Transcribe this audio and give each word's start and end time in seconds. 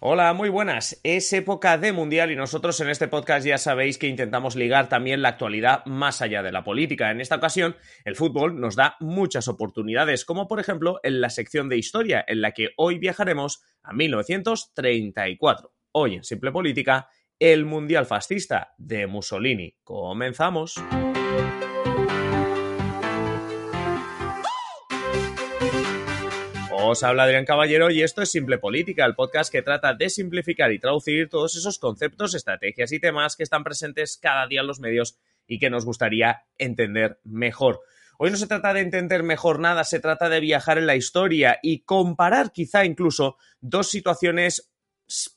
Hola, 0.00 0.34
muy 0.34 0.50
buenas. 0.50 1.00
Es 1.04 1.32
época 1.32 1.78
de 1.78 1.92
mundial 1.92 2.30
y 2.30 2.36
nosotros 2.36 2.78
en 2.80 2.90
este 2.90 3.08
podcast 3.08 3.46
ya 3.46 3.56
sabéis 3.56 3.96
que 3.96 4.06
intentamos 4.06 4.54
ligar 4.54 4.90
también 4.90 5.22
la 5.22 5.30
actualidad 5.30 5.86
más 5.86 6.20
allá 6.20 6.42
de 6.42 6.52
la 6.52 6.64
política. 6.64 7.10
En 7.10 7.22
esta 7.22 7.36
ocasión, 7.36 7.76
el 8.04 8.14
fútbol 8.14 8.60
nos 8.60 8.76
da 8.76 8.96
muchas 9.00 9.48
oportunidades, 9.48 10.26
como 10.26 10.48
por 10.48 10.60
ejemplo 10.60 11.00
en 11.02 11.22
la 11.22 11.30
sección 11.30 11.70
de 11.70 11.78
historia, 11.78 12.22
en 12.28 12.42
la 12.42 12.52
que 12.52 12.70
hoy 12.76 12.98
viajaremos 12.98 13.62
a 13.82 13.94
1934. 13.94 15.72
Hoy 15.92 16.14
en 16.16 16.24
Simple 16.24 16.52
Política, 16.52 17.08
el 17.38 17.64
Mundial 17.64 18.04
Fascista 18.04 18.74
de 18.76 19.06
Mussolini. 19.06 19.76
Comenzamos. 19.82 20.74
Os 26.88 27.02
habla 27.02 27.24
Adrián 27.24 27.44
Caballero 27.44 27.90
y 27.90 28.04
esto 28.04 28.22
es 28.22 28.30
Simple 28.30 28.58
Política, 28.58 29.04
el 29.04 29.16
podcast 29.16 29.50
que 29.50 29.60
trata 29.60 29.92
de 29.92 30.08
simplificar 30.08 30.70
y 30.70 30.78
traducir 30.78 31.28
todos 31.28 31.56
esos 31.56 31.80
conceptos, 31.80 32.36
estrategias 32.36 32.92
y 32.92 33.00
temas 33.00 33.34
que 33.34 33.42
están 33.42 33.64
presentes 33.64 34.16
cada 34.22 34.46
día 34.46 34.60
en 34.60 34.68
los 34.68 34.78
medios 34.78 35.18
y 35.48 35.58
que 35.58 35.68
nos 35.68 35.84
gustaría 35.84 36.44
entender 36.58 37.18
mejor. 37.24 37.80
Hoy 38.18 38.30
no 38.30 38.36
se 38.36 38.46
trata 38.46 38.72
de 38.72 38.82
entender 38.82 39.24
mejor 39.24 39.58
nada, 39.58 39.82
se 39.82 39.98
trata 39.98 40.28
de 40.28 40.38
viajar 40.38 40.78
en 40.78 40.86
la 40.86 40.94
historia 40.94 41.58
y 41.60 41.80
comparar 41.80 42.52
quizá 42.52 42.84
incluso 42.84 43.36
dos 43.60 43.90
situaciones 43.90 44.70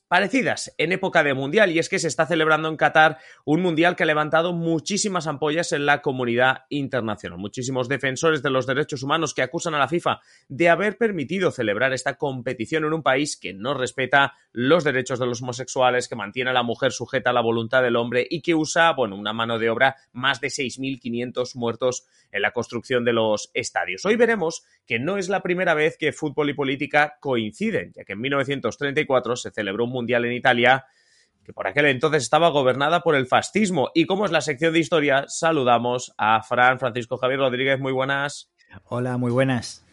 parecidas 0.10 0.74
en 0.78 0.92
época 0.92 1.24
de 1.24 1.36
mundial 1.36 1.72
y 1.72 1.78
es 1.78 1.88
que 1.88 2.00
se 2.00 2.08
está 2.08 2.26
celebrando 2.26 2.68
en 2.68 2.78
Qatar 2.78 3.20
un 3.46 3.62
mundial 3.62 3.96
que 3.96 4.04
ha 4.04 4.08
levantado 4.08 4.54
muchísimas 4.54 5.28
ampollas 5.28 5.72
en 5.72 5.86
la 5.86 6.02
comunidad 6.02 6.66
internacional. 6.70 7.38
Muchísimos 7.38 7.88
defensores 7.88 8.42
de 8.42 8.50
los 8.50 8.66
derechos 8.66 9.04
humanos 9.04 9.36
que 9.36 9.44
acusan 9.44 9.76
a 9.76 9.80
la 9.80 9.88
FIFA 9.88 10.20
de 10.50 10.70
haber 10.70 10.98
permitido 10.98 11.52
celebrar 11.52 11.94
esta 11.94 12.18
competición 12.18 12.86
en 12.86 12.94
un 12.94 13.04
país 13.04 13.38
que 13.38 13.54
no 13.54 13.76
respeta 13.76 14.34
los 14.52 14.84
derechos 14.84 15.20
de 15.20 15.28
los 15.28 15.44
homosexuales, 15.44 16.10
que 16.10 16.16
mantiene 16.16 16.50
a 16.50 16.54
la 16.54 16.64
mujer 16.64 16.92
sujeta 16.92 17.30
a 17.30 17.34
la 17.34 17.42
voluntad 17.42 17.84
del 17.84 17.96
hombre 17.96 18.26
y 18.28 18.42
que 18.42 18.56
usa, 18.56 18.92
bueno, 18.94 19.16
una 19.16 19.32
mano 19.32 19.60
de 19.60 19.70
obra 19.70 19.96
más 20.12 20.42
de 20.42 20.48
6.500 20.48 21.56
muertos 21.56 22.08
en 22.32 22.42
la 22.42 22.52
construcción 22.52 23.06
de 23.06 23.14
los 23.14 23.52
estadios. 23.54 24.06
Hoy 24.06 24.16
veremos 24.16 24.64
que 24.88 24.98
no 24.98 25.18
es 25.18 25.30
la 25.30 25.42
primera 25.42 25.76
vez 25.76 25.98
que 25.98 26.14
fútbol 26.14 26.50
y 26.50 26.56
política 26.56 27.18
coinciden, 27.20 27.92
ya 27.96 28.04
que 28.04 28.14
en 28.14 28.22
1934 28.22 29.36
se 29.36 29.52
celebró 29.52 29.86
un 29.86 29.99
mundial 30.00 30.26
en 30.26 30.34
Italia 30.34 30.86
que 31.44 31.54
por 31.54 31.68
aquel 31.68 31.86
entonces 31.88 32.24
estaba 32.24 32.50
gobernada 32.50 33.02
por 33.02 33.16
el 33.16 33.26
fascismo. 33.26 33.90
Y 33.96 34.06
como 34.06 34.26
es 34.26 34.32
la 34.32 34.42
sección 34.42 34.72
de 34.72 34.80
historia, 34.80 35.26
saludamos 35.28 36.14
a 36.18 36.42
Fran 36.44 36.80
Francisco 36.80 37.18
Javier 37.18 37.40
Rodríguez. 37.40 37.80
Muy 37.80 37.92
buenas. 37.92 38.52
Hola, 38.86 39.18
muy 39.18 39.32
buenas. 39.32 39.84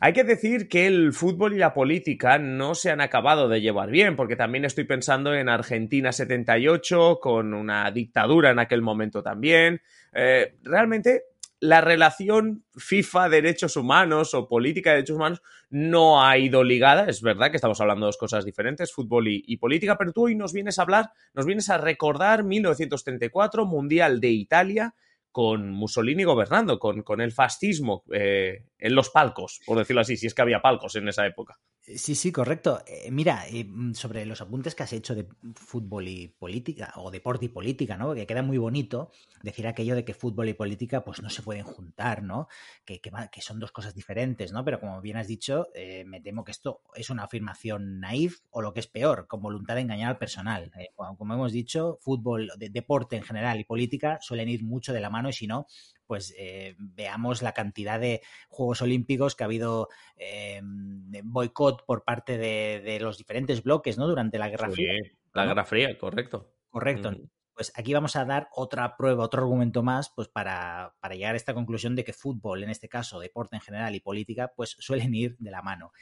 Hay 0.00 0.12
que 0.12 0.24
decir 0.24 0.68
que 0.68 0.86
el 0.86 1.12
fútbol 1.12 1.54
y 1.54 1.58
la 1.58 1.72
política 1.72 2.38
no 2.38 2.74
se 2.74 2.90
han 2.90 3.00
acabado 3.00 3.48
de 3.48 3.60
llevar 3.60 3.90
bien, 3.90 4.16
porque 4.16 4.36
también 4.36 4.64
estoy 4.64 4.84
pensando 4.84 5.34
en 5.34 5.48
Argentina 5.48 6.12
78, 6.12 7.18
con 7.20 7.54
una 7.54 7.90
dictadura 7.90 8.50
en 8.50 8.58
aquel 8.58 8.82
momento 8.82 9.22
también. 9.22 9.80
Eh, 10.12 10.54
realmente 10.62 11.24
la 11.60 11.80
relación 11.80 12.64
FIFA 12.76 13.28
derechos 13.28 13.76
humanos 13.76 14.34
o 14.34 14.48
política 14.48 14.90
de 14.90 14.96
derechos 14.96 15.16
humanos 15.16 15.42
no 15.70 16.22
ha 16.22 16.36
ido 16.38 16.62
ligada. 16.62 17.06
Es 17.08 17.22
verdad 17.22 17.50
que 17.50 17.56
estamos 17.56 17.80
hablando 17.80 18.06
de 18.06 18.08
dos 18.08 18.18
cosas 18.18 18.44
diferentes, 18.44 18.92
fútbol 18.92 19.28
y, 19.28 19.56
política, 19.56 19.96
pero 19.96 20.12
tú 20.12 20.26
hoy 20.26 20.34
nos 20.34 20.52
vienes 20.52 20.78
a 20.78 20.82
hablar, 20.82 21.10
nos 21.34 21.46
vienes 21.46 21.70
a 21.70 21.78
recordar 21.78 22.44
1934, 22.44 23.64
Mundial 23.64 24.20
de 24.20 24.28
Italia, 24.28 24.94
con 25.32 25.70
Mussolini 25.70 26.24
gobernando, 26.24 26.78
con, 26.78 27.02
con 27.02 27.20
el 27.20 27.32
fascismo 27.32 28.04
eh, 28.12 28.64
en 28.78 28.94
los 28.94 29.10
palcos, 29.10 29.60
por 29.66 29.78
decirlo 29.78 30.00
así, 30.00 30.16
si 30.16 30.26
es 30.26 30.34
que 30.34 30.42
había 30.42 30.62
palcos 30.62 30.96
en 30.96 31.08
esa 31.08 31.26
época. 31.26 31.58
Sí, 31.94 32.16
sí, 32.16 32.32
correcto. 32.32 32.82
Eh, 32.84 33.12
mira, 33.12 33.46
eh, 33.46 33.64
mm, 33.64 33.94
sobre 33.94 34.26
los 34.26 34.40
apuntes 34.40 34.74
que 34.74 34.82
has 34.82 34.92
hecho 34.92 35.14
de 35.14 35.28
fútbol 35.54 36.08
y 36.08 36.26
política, 36.26 36.92
o 36.96 37.12
deporte 37.12 37.44
y 37.44 37.48
política, 37.48 37.96
¿no? 37.96 38.12
Que 38.12 38.26
queda 38.26 38.42
muy 38.42 38.58
bonito 38.58 39.12
decir 39.44 39.68
aquello 39.68 39.94
de 39.94 40.04
que 40.04 40.12
fútbol 40.12 40.48
y 40.48 40.54
política 40.54 41.04
pues 41.04 41.22
no 41.22 41.30
se 41.30 41.42
pueden 41.42 41.62
juntar, 41.62 42.24
¿no? 42.24 42.48
Que, 42.84 43.00
que, 43.00 43.40
son 43.40 43.60
dos 43.60 43.70
cosas 43.70 43.94
diferentes, 43.94 44.52
¿no? 44.52 44.64
Pero 44.64 44.80
como 44.80 45.00
bien 45.00 45.16
has 45.16 45.28
dicho, 45.28 45.68
eh, 45.74 46.02
me 46.04 46.20
temo 46.20 46.42
que 46.42 46.50
esto 46.50 46.80
es 46.96 47.08
una 47.08 47.22
afirmación 47.22 48.00
naif 48.00 48.40
o 48.50 48.62
lo 48.62 48.72
que 48.72 48.80
es 48.80 48.88
peor, 48.88 49.28
con 49.28 49.40
voluntad 49.40 49.76
de 49.76 49.82
engañar 49.82 50.10
al 50.10 50.18
personal. 50.18 50.72
como 50.96 51.34
hemos 51.34 51.52
dicho, 51.52 51.98
fútbol, 52.00 52.50
deporte 52.58 53.14
en 53.14 53.22
general 53.22 53.60
y 53.60 53.64
política 53.64 54.18
suelen 54.20 54.48
ir 54.48 54.64
mucho 54.64 54.92
de 54.92 55.00
la 55.00 55.10
mano 55.10 55.28
y 55.28 55.32
si 55.32 55.46
no, 55.46 55.66
pues 56.06 56.34
eh, 56.38 56.74
veamos 56.78 57.42
la 57.42 57.52
cantidad 57.52 58.00
de 58.00 58.22
Juegos 58.48 58.82
Olímpicos 58.82 59.34
que 59.34 59.44
ha 59.44 59.46
habido 59.46 59.88
eh, 60.16 60.60
boicot 60.62 61.84
por 61.84 62.04
parte 62.04 62.38
de, 62.38 62.98
los 63.00 63.18
diferentes 63.18 63.62
bloques, 63.62 63.98
¿no? 63.98 64.06
Durante 64.06 64.38
la 64.38 64.48
Guerra 64.48 64.70
Fría. 64.70 64.92
La 65.32 65.46
Guerra 65.46 65.64
Fría, 65.64 65.98
correcto. 65.98 66.52
Correcto. 66.70 67.12
Mm. 67.12 67.28
Pues 67.54 67.72
aquí 67.74 67.94
vamos 67.94 68.16
a 68.16 68.24
dar 68.26 68.48
otra 68.52 68.96
prueba, 68.98 69.24
otro 69.24 69.42
argumento 69.42 69.82
más, 69.82 70.10
pues 70.10 70.28
para, 70.28 70.94
para, 71.00 71.14
llegar 71.14 71.32
a 71.32 71.36
esta 71.38 71.54
conclusión 71.54 71.96
de 71.96 72.04
que 72.04 72.12
fútbol, 72.12 72.62
en 72.62 72.68
este 72.68 72.86
caso, 72.86 73.18
deporte 73.18 73.56
en 73.56 73.62
general 73.62 73.94
y 73.94 74.00
política, 74.00 74.52
pues 74.54 74.76
suelen 74.78 75.14
ir 75.14 75.36
de 75.38 75.50
la 75.50 75.62
mano. 75.62 75.92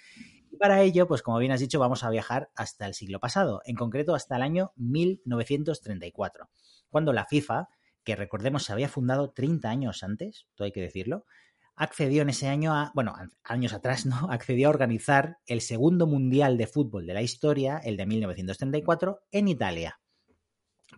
Y 0.51 0.57
para 0.57 0.83
ello, 0.83 1.09
pues 1.09 1.23
como 1.23 1.39
bien 1.39 1.51
has 1.51 1.61
dicho, 1.61 1.81
vamos 1.81 2.05
a 2.05 2.11
viajar 2.11 2.51
hasta 2.55 2.87
el 2.87 2.95
siglo 2.95 3.19
pasado, 3.19 3.61
en 3.67 3.77
concreto 3.77 4.15
hasta 4.15 4.37
el 4.37 4.43
año 4.43 4.73
1934, 4.77 6.49
cuando 6.91 7.13
la 7.13 7.25
FIFA 7.25 7.69
que 8.05 8.17
recordemos 8.17 8.65
se 8.65 8.73
había 8.73 8.89
fundado 8.89 9.31
30 9.33 9.69
años 9.69 10.03
antes, 10.03 10.47
todo 10.55 10.67
hay 10.67 10.73
que 10.73 10.81
decirlo, 10.81 11.25
accedió 11.77 12.23
en 12.23 12.31
ese 12.31 12.49
año 12.49 12.75
a, 12.75 12.93
bueno, 12.95 13.15
años 13.43 13.73
atrás, 13.73 14.07
¿no? 14.07 14.17
Accedió 14.31 14.69
a 14.69 14.71
organizar 14.71 15.39
el 15.47 15.61
segundo 15.61 16.07
mundial 16.07 16.57
de 16.57 16.67
fútbol 16.67 17.07
de 17.07 17.15
la 17.15 17.23
historia, 17.23 17.79
el 17.79 17.97
de 17.97 18.07
1934, 18.07 19.23
en 19.33 19.49
Italia. 19.49 20.01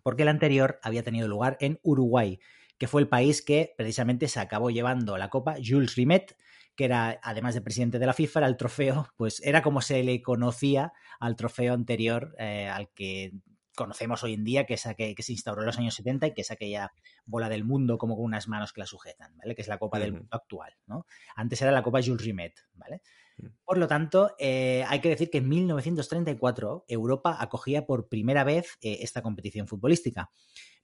Porque 0.03 0.23
el 0.23 0.29
anterior 0.29 0.79
había 0.83 1.03
tenido 1.03 1.29
lugar 1.29 1.57
en 1.61 1.79
Uruguay, 1.83 2.39
que 2.79 2.89
fue 2.89 3.01
el 3.01 3.09
país 3.09 3.43
que 3.43 3.75
precisamente 3.77 4.29
se 4.29 4.41
acabó 4.41 4.71
llevando 4.71 5.17
la 5.17 5.31
copa 5.31 5.57
Jules 5.65 5.95
Rimet, 5.95 6.37
que 6.75 6.85
era, 6.85 7.19
además 7.23 7.55
de 7.55 7.63
presidente 7.63 7.99
de 7.99 8.05
la 8.05 8.13
FIFA, 8.13 8.41
era 8.41 8.49
el 8.49 8.59
trofeo, 8.59 9.09
pues 9.17 9.41
era 9.43 9.63
como 9.63 9.81
se 9.81 10.03
le 10.05 10.21
conocía 10.21 10.93
al 11.19 11.35
trofeo 11.35 11.73
anterior 11.73 12.35
eh, 12.39 12.69
al 12.69 12.91
que 12.91 13.33
conocemos 13.77 14.25
hoy 14.25 14.35
en 14.35 14.43
día, 14.43 14.67
que 14.67 14.77
se 14.77 15.33
instauró 15.33 15.63
en 15.63 15.67
los 15.67 15.79
años 15.79 15.95
70 15.95 16.27
y 16.27 16.35
que 16.35 16.41
es 16.41 16.51
aquella 16.51 16.93
bola 17.25 17.49
del 17.49 17.63
mundo 17.63 17.99
como 17.99 18.17
con 18.17 18.25
unas 18.25 18.49
manos 18.49 18.73
que 18.73 18.81
la 18.81 18.87
sujetan, 18.87 19.37
¿vale? 19.37 19.55
Que 19.55 19.63
es 19.63 19.69
la 19.69 19.79
Copa 19.79 20.01
del 20.01 20.13
Mundo 20.13 20.29
actual, 20.31 20.73
¿no? 20.87 21.07
Antes 21.37 21.63
era 21.63 21.71
la 21.71 21.85
Copa 21.85 22.01
Jules 22.03 22.25
Rimet, 22.25 22.55
¿vale? 22.75 23.03
Mm. 23.37 23.47
Por 23.65 23.79
lo 23.79 23.87
tanto, 23.87 24.35
eh, 24.39 24.85
hay 24.89 25.01
que 25.01 25.11
decir 25.11 25.31
que 25.31 25.39
en 25.39 25.49
1934 25.49 26.87
Europa 26.89 27.37
acogía 27.39 27.87
por 27.87 28.09
primera 28.09 28.43
vez 28.43 28.79
eh, 28.81 28.99
esta 29.03 29.23
competición 29.23 29.69
futbolística. 29.69 30.31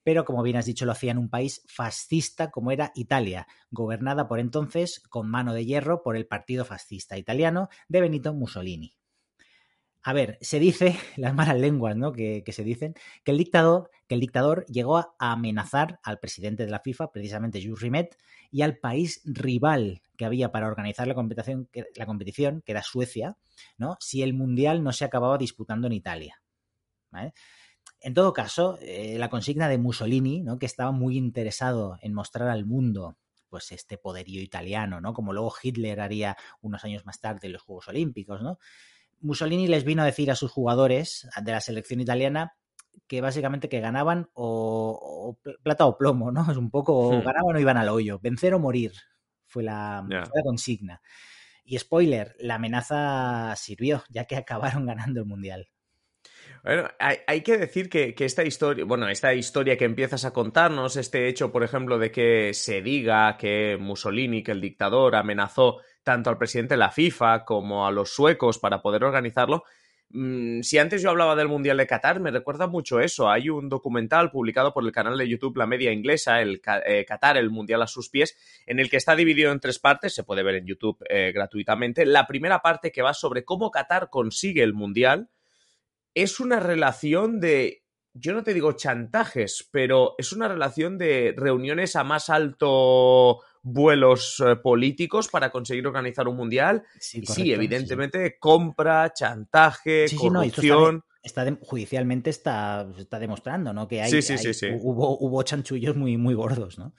Pero, 0.05 0.25
como 0.25 0.43
bien 0.43 0.57
has 0.57 0.67
dicho, 0.67 0.85
lo 0.85 0.93
hacía 0.93 1.13
en 1.13 1.19
un 1.19 1.31
país 1.31 1.63
fascista 1.69 2.51
como 2.51 2.73
era 2.73 2.93
Italia, 2.95 3.47
gobernada 3.71 4.27
por 4.29 4.41
entonces 4.41 5.01
con 5.09 5.29
mano 5.31 5.55
de 5.55 5.65
hierro 5.65 6.03
por 6.03 6.17
el 6.17 6.27
Partido 6.27 6.65
Fascista 6.65 7.17
Italiano 7.17 7.69
de 7.89 8.01
Benito 8.01 8.35
Mussolini. 8.35 8.97
A 10.05 10.13
ver, 10.13 10.39
se 10.41 10.59
dice, 10.59 10.97
las 11.17 11.35
malas 11.35 11.59
lenguas, 11.59 11.97
¿no? 11.97 12.13
Que, 12.13 12.43
se 12.49 12.65
dicen, 12.65 12.95
que 13.25 13.31
el 13.31 13.39
dictador, 13.39 13.91
que 14.09 14.15
el 14.15 14.21
dictador 14.21 14.67
llegó 14.67 14.99
a 14.99 15.15
amenazar 15.19 16.01
al 16.03 16.19
presidente 16.19 16.65
de 16.65 16.71
la 16.71 16.81
FIFA, 16.81 17.13
precisamente 17.13 17.63
Jules 17.63 17.81
Rimet, 17.81 18.19
y 18.51 18.63
al 18.63 18.79
país 18.79 19.23
rival 19.25 20.03
que 20.17 20.25
había 20.25 20.51
para 20.51 20.67
organizar 20.67 21.07
la 21.07 21.15
competición, 21.15 21.69
la 21.95 22.07
competición, 22.07 22.63
que 22.65 22.73
era 22.73 22.83
Suecia, 22.83 23.37
¿no? 23.79 23.97
Si 24.01 24.23
el 24.23 24.35
mundial 24.35 24.83
no 24.83 24.93
se 24.93 25.05
acababa 25.05 25.39
disputando 25.39 25.87
en 25.87 25.93
Italia. 25.93 26.43
En 28.01 28.15
todo 28.15 28.33
caso, 28.33 28.79
eh, 28.81 29.17
la 29.19 29.31
consigna 29.31 29.69
de 29.69 29.79
Mussolini, 29.79 30.41
¿no? 30.41 30.59
que 30.59 30.67
estaba 30.67 30.93
muy 30.93 31.17
interesado 31.17 31.99
en 32.01 32.15
mostrar 32.15 32.49
al 32.49 32.65
mundo 32.65 33.17
pues 33.49 33.71
este 33.71 33.99
poderío 33.99 34.41
italiano, 34.41 35.03
¿no? 35.03 35.13
Como 35.13 35.35
luego 35.35 35.53
Hitler 35.63 36.01
haría 36.01 36.39
unos 36.63 36.85
años 36.85 37.05
más 37.05 37.21
tarde 37.21 37.49
en 37.49 37.53
los 37.53 37.61
Juegos 37.61 37.87
Olímpicos, 37.89 38.41
¿no? 38.41 38.59
Mussolini 39.23 39.69
les 39.69 39.85
vino 39.85 40.03
a 40.03 40.07
decir 40.07 40.31
a 40.31 40.37
sus 40.37 40.51
jugadores 40.51 41.29
de 41.43 41.53
la 41.53 41.61
selección 41.61 42.01
italiana 42.01 42.55
que 43.07 43.21
básicamente 43.21 43.69
que 43.69 43.81
ganaban 43.81 44.29
o, 44.35 45.39
plata 45.63 45.87
o 45.87 45.97
plomo, 45.97 46.31
¿no? 46.31 46.51
Es 46.51 46.57
un 46.57 46.71
poco, 46.71 47.13
hmm. 47.13 47.25
ganaban 47.25 47.57
o 47.57 47.61
iban 47.61 47.77
al 47.77 47.89
hoyo, 47.89 48.19
vencer 48.21 48.55
o 48.55 48.59
morir 48.59 48.93
fue 49.47 49.63
la, 49.63 50.05
consigna. 50.43 51.01
Y 51.65 51.79
spoiler, 51.79 52.35
la 52.39 52.57
amenaza 52.57 53.55
sirvió, 53.57 54.03
ya 54.09 54.25
que 54.25 54.37
acabaron 54.37 54.87
ganando 54.87 55.21
el 55.21 55.27
Mundial. 55.27 55.69
Bueno, 56.65 56.89
hay, 56.99 57.41
que 57.41 57.59
decir 57.59 57.89
que, 57.89 58.15
esta 58.17 58.45
historia, 58.45 58.85
bueno, 58.85 59.09
esta 59.09 59.35
historia 59.35 59.77
que 59.77 59.85
empiezas 59.85 60.25
a 60.25 60.33
contarnos, 60.33 60.97
este 60.97 61.27
hecho, 61.27 61.51
por 61.51 61.65
ejemplo, 61.65 61.99
de 61.99 62.13
que 62.13 62.55
se 62.55 62.83
diga 62.83 63.37
que 63.37 63.77
Mussolini, 63.81 64.45
que 64.45 64.53
el 64.53 64.61
dictador, 64.61 65.17
amenazó 65.17 65.81
tanto 66.03 66.31
al 66.31 66.39
presidente 66.39 66.75
de 66.75 66.79
la 66.79 66.91
FIFA 66.91 67.45
como 67.45 67.87
a 67.87 67.91
los 67.91 68.15
suecos 68.15 68.59
para 68.59 68.83
poder 68.83 69.05
organizarlo, 69.05 69.65
mm, 70.11 70.61
si 70.63 70.79
antes 70.79 71.03
yo 71.03 71.11
hablaba 71.11 71.37
del 71.37 71.49
Mundial 71.49 71.77
de 71.77 71.87
Qatar, 71.87 72.21
me 72.21 72.31
recuerda 72.31 72.67
mucho 72.67 73.01
eso. 73.01 73.31
Hay 73.31 73.49
un 73.49 73.69
documental 73.69 74.31
publicado 74.31 74.73
por 74.73 74.85
el 74.85 74.93
canal 74.93 75.17
de 75.17 75.29
YouTube 75.29 75.57
La 75.57 75.67
Media 75.67 75.93
Inglesa, 75.93 76.41
el 76.41 76.61
eh, 76.87 77.05
Qatar, 77.07 77.37
el 77.37 77.51
Mundial 77.51 77.83
a 77.83 77.87
sus 77.87 78.09
pies, 78.09 78.37
en 78.67 78.79
el 78.79 78.91
que 78.91 78.97
está 78.97 79.17
dividido 79.17 79.53
en 79.53 79.61
tres 79.61 79.79
partes, 79.79 80.15
se 80.15 80.25
puede 80.25 80.43
ver 80.43 80.57
en 80.57 80.67
YouTube 80.67 80.99
eh, 81.09 81.33
gratuitamente. 81.33 82.05
La 82.07 82.27
primera 82.27 82.61
parte 82.61 82.93
que 82.93 83.03
va 83.03 83.15
sobre 83.15 83.45
cómo 83.45 83.71
Qatar 83.71 84.11
consigue 84.11 84.63
el 84.63 84.75
Mundial, 84.75 85.31
es 86.15 86.41
una 86.41 86.61
relación 86.61 87.41
de, 87.41 87.85
yo 88.15 88.35
no 88.35 88.43
te 88.43 88.55
digo 88.55 88.73
chantajes, 88.73 89.69
pero 89.71 90.15
es 90.19 90.33
una 90.33 90.49
relación 90.49 90.99
de 90.99 91.35
reuniones 91.37 91.97
a 91.97 92.05
más 92.05 92.29
alto 92.29 93.41
vuelos 93.63 94.43
eh, 94.45 94.57
políticos 94.57 95.29
para 95.29 95.51
conseguir 95.51 95.87
organizar 95.87 96.29
un 96.29 96.37
mundial. 96.37 96.83
Sí, 96.99 97.25
sí 97.25 97.53
evidentemente, 97.53 98.39
compra, 98.39 99.13
chantaje, 99.13 100.07
corrupción. 100.17 101.05
está, 101.23 101.47
judicialmente 101.63 102.31
está, 102.31 102.87
está 102.99 103.19
demostrando, 103.19 103.73
¿no? 103.73 103.89
Que 103.89 104.03
hay, 104.03 104.13
hubo, 104.81 105.19
hubo 105.19 105.43
chanchullos 105.43 105.97
muy, 105.97 106.17
muy 106.17 106.35
gordos, 106.35 106.79
¿no? 106.79 106.93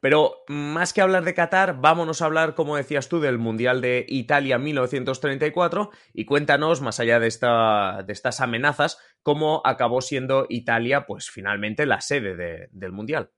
Pero 0.00 0.42
más 0.48 0.92
que 0.92 1.00
hablar 1.00 1.24
de 1.24 1.34
Qatar, 1.34 1.80
vámonos 1.80 2.22
a 2.22 2.26
hablar, 2.26 2.54
como 2.54 2.76
decías 2.76 3.08
tú, 3.08 3.20
del 3.20 3.38
Mundial 3.38 3.80
de 3.80 4.04
Italia 4.08 4.58
1934 4.58 5.90
y 6.12 6.24
cuéntanos, 6.24 6.80
más 6.80 6.98
allá 7.00 7.20
de, 7.20 7.28
esta, 7.28 8.02
de 8.04 8.12
estas 8.12 8.40
amenazas, 8.40 8.98
cómo 9.22 9.62
acabó 9.64 10.00
siendo 10.00 10.46
Italia, 10.48 11.06
pues 11.06 11.30
finalmente 11.30 11.86
la 11.86 12.00
sede 12.00 12.68
del 12.72 12.92
Mundial. 12.92 13.30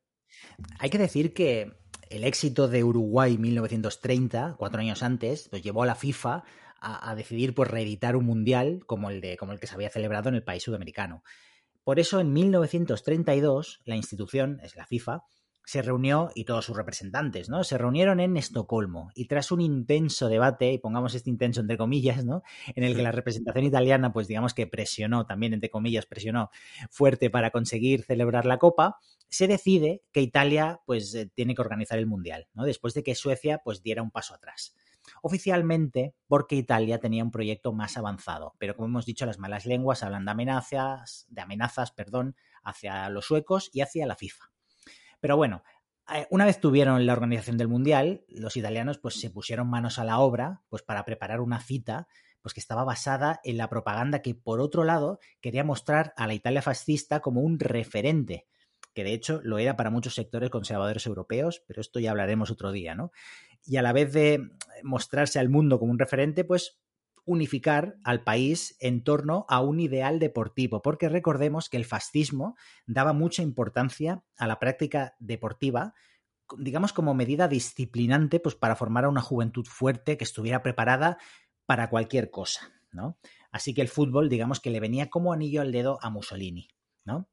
Hay 0.78 0.90
que 0.90 0.98
decir 0.98 1.34
que 1.34 1.72
el 2.10 2.24
éxito 2.24 2.68
de 2.68 2.84
Uruguay 2.84 3.38
1930, 3.38 4.56
cuatro 4.58 4.80
años 4.80 5.02
antes, 5.02 5.48
pues 5.48 5.62
llevó 5.62 5.82
a 5.82 5.86
la 5.86 5.94
FIFA 5.94 6.44
a, 6.80 7.14
decidir 7.14 7.54
pues 7.54 7.70
reeditar 7.70 8.14
un 8.14 8.26
mundial 8.26 8.82
como 8.86 9.08
el, 9.08 9.20
de, 9.20 9.36
como 9.36 9.52
el 9.52 9.60
que 9.60 9.66
se 9.66 9.74
había 9.74 9.88
celebrado 9.88 10.28
en 10.28 10.34
el 10.34 10.44
país 10.44 10.62
sudamericano. 10.62 11.22
Por 11.82 11.98
eso, 11.98 12.20
en 12.20 12.32
1932, 12.32 13.80
la 13.84 13.96
institución, 13.96 14.60
es 14.62 14.76
la 14.76 14.86
FIFA, 14.86 15.22
se 15.66 15.80
reunió, 15.80 16.30
y 16.34 16.44
todos 16.44 16.66
sus 16.66 16.76
representantes, 16.76 17.48
¿no? 17.48 17.64
Se 17.64 17.78
reunieron 17.78 18.20
en 18.20 18.36
Estocolmo 18.36 19.10
y 19.14 19.26
tras 19.26 19.50
un 19.50 19.62
intenso 19.62 20.28
debate, 20.28 20.72
y 20.72 20.78
pongamos 20.78 21.14
este 21.14 21.30
intenso 21.30 21.62
entre 21.62 21.78
comillas, 21.78 22.24
¿no? 22.24 22.42
En 22.74 22.84
el 22.84 22.94
que 22.94 23.02
la 23.02 23.12
representación 23.12 23.64
italiana, 23.64 24.12
pues 24.12 24.28
digamos 24.28 24.52
que 24.52 24.66
presionó, 24.66 25.24
también 25.24 25.54
entre 25.54 25.70
comillas, 25.70 26.04
presionó 26.04 26.50
fuerte 26.90 27.30
para 27.30 27.50
conseguir 27.50 28.02
celebrar 28.02 28.44
la 28.44 28.58
Copa, 28.58 28.98
se 29.34 29.48
decide 29.48 30.02
que 30.12 30.20
Italia, 30.20 30.80
pues, 30.86 31.14
eh, 31.14 31.30
tiene 31.34 31.54
que 31.54 31.60
organizar 31.60 31.98
el 31.98 32.06
Mundial, 32.06 32.48
¿no? 32.54 32.64
Después 32.64 32.94
de 32.94 33.02
que 33.02 33.14
Suecia, 33.14 33.60
pues, 33.64 33.82
diera 33.82 34.02
un 34.02 34.10
paso 34.10 34.34
atrás. 34.34 34.74
Oficialmente, 35.22 36.14
porque 36.26 36.56
Italia 36.56 36.98
tenía 36.98 37.24
un 37.24 37.30
proyecto 37.30 37.72
más 37.72 37.96
avanzado, 37.96 38.54
pero 38.58 38.76
como 38.76 38.88
hemos 38.88 39.06
dicho, 39.06 39.26
las 39.26 39.38
malas 39.38 39.66
lenguas 39.66 40.02
hablan 40.02 40.24
de 40.24 40.30
amenazas, 40.30 41.26
de 41.28 41.40
amenazas, 41.40 41.90
perdón, 41.90 42.36
hacia 42.62 43.08
los 43.10 43.26
suecos 43.26 43.70
y 43.72 43.80
hacia 43.80 44.06
la 44.06 44.16
FIFA. 44.16 44.50
Pero 45.20 45.36
bueno, 45.36 45.62
eh, 46.14 46.26
una 46.30 46.44
vez 46.44 46.60
tuvieron 46.60 47.04
la 47.04 47.12
organización 47.12 47.58
del 47.58 47.68
Mundial, 47.68 48.24
los 48.28 48.56
italianos 48.56 48.98
pues 48.98 49.20
se 49.20 49.30
pusieron 49.30 49.68
manos 49.68 49.98
a 49.98 50.04
la 50.04 50.18
obra 50.18 50.62
pues 50.68 50.82
para 50.82 51.04
preparar 51.04 51.40
una 51.40 51.60
cita 51.60 52.08
pues 52.42 52.52
que 52.52 52.60
estaba 52.60 52.84
basada 52.84 53.40
en 53.42 53.56
la 53.56 53.70
propaganda 53.70 54.20
que 54.20 54.34
por 54.34 54.60
otro 54.60 54.84
lado 54.84 55.18
quería 55.40 55.64
mostrar 55.64 56.12
a 56.18 56.26
la 56.26 56.34
Italia 56.34 56.60
fascista 56.60 57.20
como 57.20 57.40
un 57.40 57.58
referente, 57.58 58.46
que 58.94 59.04
de 59.04 59.12
hecho 59.12 59.40
lo 59.42 59.58
era 59.58 59.76
para 59.76 59.90
muchos 59.90 60.14
sectores 60.14 60.50
conservadores 60.50 61.06
europeos, 61.06 61.62
pero 61.66 61.80
esto 61.80 62.00
ya 62.00 62.10
hablaremos 62.10 62.50
otro 62.50 62.72
día, 62.72 62.94
¿no? 62.94 63.12
Y 63.66 63.76
a 63.76 63.82
la 63.82 63.92
vez 63.92 64.12
de 64.12 64.50
mostrarse 64.82 65.38
al 65.38 65.48
mundo 65.48 65.78
como 65.78 65.92
un 65.92 65.98
referente, 65.98 66.44
pues 66.44 66.78
unificar 67.26 67.96
al 68.04 68.22
país 68.22 68.76
en 68.80 69.02
torno 69.02 69.46
a 69.48 69.60
un 69.60 69.80
ideal 69.80 70.18
deportivo, 70.18 70.82
porque 70.82 71.08
recordemos 71.08 71.68
que 71.68 71.78
el 71.78 71.84
fascismo 71.84 72.56
daba 72.86 73.12
mucha 73.12 73.42
importancia 73.42 74.22
a 74.36 74.46
la 74.46 74.58
práctica 74.58 75.14
deportiva, 75.18 75.94
digamos 76.58 76.92
como 76.92 77.14
medida 77.14 77.48
disciplinante, 77.48 78.40
pues 78.40 78.54
para 78.54 78.76
formar 78.76 79.04
a 79.04 79.08
una 79.08 79.22
juventud 79.22 79.64
fuerte 79.64 80.16
que 80.18 80.24
estuviera 80.24 80.62
preparada 80.62 81.18
para 81.64 81.88
cualquier 81.88 82.30
cosa, 82.30 82.72
¿no? 82.92 83.18
Así 83.50 83.72
que 83.72 83.80
el 83.80 83.88
fútbol, 83.88 84.28
digamos 84.28 84.60
que 84.60 84.70
le 84.70 84.80
venía 84.80 85.08
como 85.08 85.32
anillo 85.32 85.62
al 85.62 85.72
dedo 85.72 85.98
a 86.02 86.10
Mussolini, 86.10 86.68
¿no? 87.04 87.28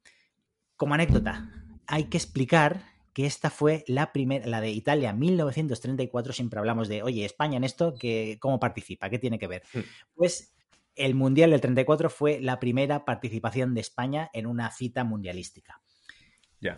Como 0.81 0.95
anécdota, 0.95 1.47
hay 1.85 2.05
que 2.05 2.17
explicar 2.17 2.81
que 3.13 3.27
esta 3.27 3.51
fue 3.51 3.83
la 3.85 4.11
primera, 4.11 4.47
la 4.47 4.61
de 4.61 4.71
Italia 4.71 5.13
1934, 5.13 6.33
siempre 6.33 6.57
hablamos 6.57 6.87
de, 6.87 7.03
oye, 7.03 7.23
España 7.23 7.57
en 7.57 7.63
esto, 7.63 7.93
que, 7.93 8.39
¿cómo 8.41 8.59
participa? 8.59 9.07
¿Qué 9.07 9.19
tiene 9.19 9.37
que 9.37 9.45
ver? 9.45 9.61
Hmm. 9.75 9.81
Pues 10.15 10.55
el 10.95 11.13
Mundial 11.13 11.51
del 11.51 11.61
34 11.61 12.09
fue 12.09 12.39
la 12.41 12.59
primera 12.59 13.05
participación 13.05 13.75
de 13.75 13.81
España 13.81 14.31
en 14.33 14.47
una 14.47 14.71
cita 14.71 15.03
mundialística. 15.03 15.83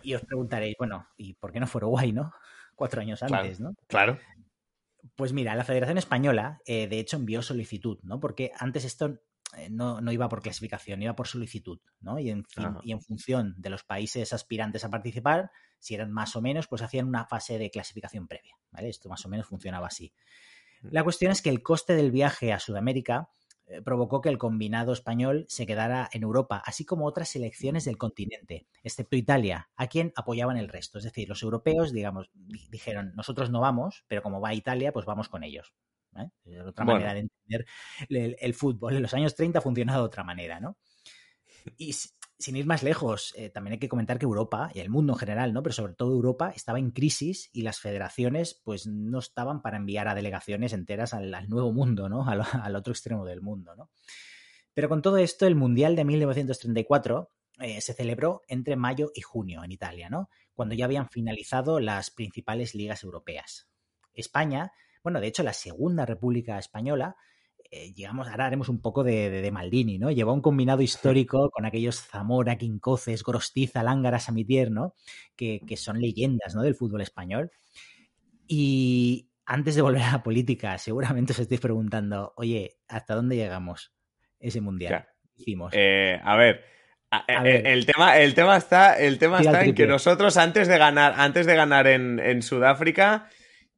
Y 0.02 0.12
os 0.12 0.20
preguntaréis, 0.20 0.76
bueno, 0.78 1.08
¿y 1.16 1.32
por 1.32 1.50
qué 1.50 1.60
no 1.60 1.66
fue 1.66 1.78
Uruguay, 1.78 2.12
no? 2.12 2.30
Cuatro 2.74 3.00
años 3.00 3.22
antes, 3.22 3.58
¿no? 3.58 3.72
Claro. 3.86 4.18
Pues 5.16 5.32
mira, 5.32 5.54
la 5.54 5.64
Federación 5.64 5.96
Española, 5.96 6.60
eh, 6.66 6.88
de 6.88 6.98
hecho, 6.98 7.16
envió 7.16 7.40
solicitud, 7.40 8.00
¿no? 8.02 8.20
Porque 8.20 8.52
antes 8.58 8.84
esto 8.84 9.22
eh, 9.56 9.68
no, 9.70 10.00
iba 10.12 10.28
por 10.28 10.42
clasificación, 10.42 11.02
iba 11.02 11.16
por 11.16 11.28
solicitud, 11.28 11.80
¿no? 12.00 12.18
Y 12.18 12.30
en, 12.30 12.44
y 12.82 12.92
en 12.92 13.00
función 13.00 13.54
de 13.58 13.70
los 13.70 13.84
países 13.84 14.32
aspirantes 14.32 14.84
a 14.84 14.90
participar, 14.90 15.50
si 15.78 15.94
eran 15.94 16.12
más 16.12 16.36
o 16.36 16.42
menos, 16.42 16.66
pues 16.66 16.82
hacían 16.82 17.06
una 17.06 17.26
fase 17.26 17.58
de 17.58 17.70
clasificación 17.70 18.26
previa, 18.26 18.56
¿vale? 18.70 18.88
Esto 18.88 19.08
más 19.08 19.24
o 19.24 19.28
menos 19.28 19.46
funcionaba 19.46 19.86
así. 19.86 20.12
Mm. 20.82 20.88
La 20.90 21.04
cuestión 21.04 21.32
es 21.32 21.42
que 21.42 21.50
el 21.50 21.62
coste 21.62 21.94
del 21.94 22.10
viaje 22.10 22.52
a 22.52 22.58
Sudamérica 22.58 23.28
eh, 23.66 23.80
provocó 23.80 24.20
que 24.20 24.28
el 24.28 24.36
combinado 24.36 24.92
español 24.92 25.46
se 25.48 25.66
quedara 25.66 26.10
en 26.12 26.22
Europa, 26.22 26.62
así 26.64 26.84
como 26.84 27.06
otras 27.06 27.30
selecciones 27.30 27.84
del 27.84 27.96
continente, 27.96 28.66
excepto 28.82 29.16
Italia, 29.16 29.70
a 29.76 29.86
quien 29.86 30.12
apoyaban 30.16 30.58
el 30.58 30.68
resto. 30.68 30.98
Es 30.98 31.04
decir, 31.04 31.28
los 31.28 31.42
europeos, 31.42 31.92
digamos, 31.92 32.30
dijeron, 32.70 33.12
nosotros 33.16 33.50
no 33.50 33.60
vamos, 33.60 34.04
pero 34.06 34.22
como 34.22 34.40
va 34.40 34.52
Italia, 34.52 34.92
pues 34.92 35.06
vamos 35.06 35.30
con 35.30 35.44
ellos. 35.44 35.72
¿Eh? 36.16 36.30
Es 36.44 36.60
otra 36.62 36.84
manera 36.84 37.14
de 37.14 37.20
entender 37.20 37.66
el, 38.08 38.36
el, 38.38 38.54
fútbol. 38.54 38.96
En 38.96 39.02
los 39.02 39.14
años 39.14 39.34
30 39.34 39.60
funcionaba 39.60 39.98
de 39.98 40.04
otra 40.04 40.24
manera, 40.24 40.60
¿no? 40.60 40.76
Y 41.76 41.94
sin 42.38 42.56
ir 42.56 42.66
más 42.66 42.82
lejos, 42.82 43.32
eh, 43.36 43.48
también 43.48 43.72
hay 43.72 43.78
que 43.78 43.88
comentar 43.88 44.18
que 44.18 44.24
Europa 44.24 44.70
y 44.74 44.80
el 44.80 44.90
mundo 44.90 45.12
en 45.14 45.18
general, 45.18 45.52
¿no? 45.52 45.62
Pero 45.62 45.72
sobre 45.72 45.94
todo 45.94 46.12
Europa 46.12 46.52
estaba 46.54 46.78
en 46.78 46.90
crisis 46.90 47.48
y 47.52 47.62
las 47.62 47.78
federaciones, 47.78 48.60
pues, 48.64 48.86
no 48.86 49.18
estaban 49.18 49.62
para 49.62 49.76
enviar 49.76 50.08
a 50.08 50.14
delegaciones 50.14 50.72
enteras 50.72 51.14
al, 51.14 51.48
nuevo 51.48 51.72
mundo, 51.72 52.08
¿no? 52.08 52.26
Al, 52.62 52.76
otro 52.76 52.92
extremo 52.92 53.24
del 53.24 53.40
mundo, 53.40 53.74
¿no? 53.76 53.90
Pero 54.74 54.88
con 54.88 55.02
todo 55.02 55.18
esto, 55.18 55.46
el 55.46 55.54
Mundial 55.54 55.94
de 55.94 56.04
1934 56.04 57.30
eh, 57.60 57.80
se 57.80 57.94
celebró 57.94 58.42
entre 58.48 58.74
mayo 58.74 59.12
y 59.14 59.20
junio 59.20 59.62
en 59.62 59.70
Italia, 59.70 60.10
¿no? 60.10 60.28
Cuando 60.54 60.74
ya 60.74 60.86
habían 60.86 61.08
finalizado 61.08 61.78
las 61.78 62.10
principales 62.10 62.74
ligas 62.74 63.04
europeas. 63.04 63.68
España, 64.12 64.72
bueno, 65.04 65.20
de 65.20 65.28
hecho, 65.28 65.44
la 65.44 65.52
Segunda 65.52 66.04
República 66.06 66.58
Española 66.58 67.14
eh, 67.70 67.92
llegamos, 67.92 68.28
ahora 68.28 68.46
haremos 68.46 68.68
un 68.68 68.80
poco 68.80 69.02
de, 69.02 69.30
de, 69.30 69.50
Maldini, 69.50 69.98
¿no? 69.98 70.10
Lleva 70.10 70.32
un 70.32 70.40
combinado 70.40 70.80
histórico 70.80 71.50
con 71.50 71.66
aquellos 71.66 72.00
Zamora, 72.00 72.56
Quincoces, 72.56 73.22
Grostiza, 73.24 73.82
Lángara, 73.82 74.18
Samitier, 74.18 74.70
¿no? 74.70 74.94
Que, 75.36 75.60
son 75.76 76.00
leyendas, 76.00 76.54
¿no? 76.54 76.62
Del 76.62 76.74
fútbol 76.74 77.00
español. 77.00 77.50
Y 78.46 79.28
antes 79.44 79.74
de 79.74 79.82
volver 79.82 80.02
a 80.02 80.12
la 80.12 80.22
política, 80.22 80.78
seguramente 80.78 81.32
os 81.32 81.38
estáis 81.38 81.60
preguntando, 81.60 82.32
oye, 82.36 82.78
¿hasta 82.88 83.14
dónde 83.14 83.36
llegamos 83.36 83.92
ese 84.38 84.60
mundial? 84.60 85.06
Hicimos. 85.36 85.72
Eh, 85.74 86.20
a 86.22 86.36
ver. 86.36 86.64
Eh, 87.28 87.62
el, 87.66 87.86
tema, 87.86 88.18
el 88.18 88.34
tema 88.34 88.56
está, 88.56 88.98
el 88.98 89.18
tema 89.18 89.40
está 89.40 89.64
en 89.64 89.74
que 89.74 89.86
nosotros 89.86 90.36
antes 90.36 90.66
de 90.68 90.78
ganar, 90.78 91.14
antes 91.16 91.46
de 91.46 91.54
ganar 91.54 91.86
en, 91.86 92.18
en 92.18 92.42
Sudáfrica, 92.42 93.28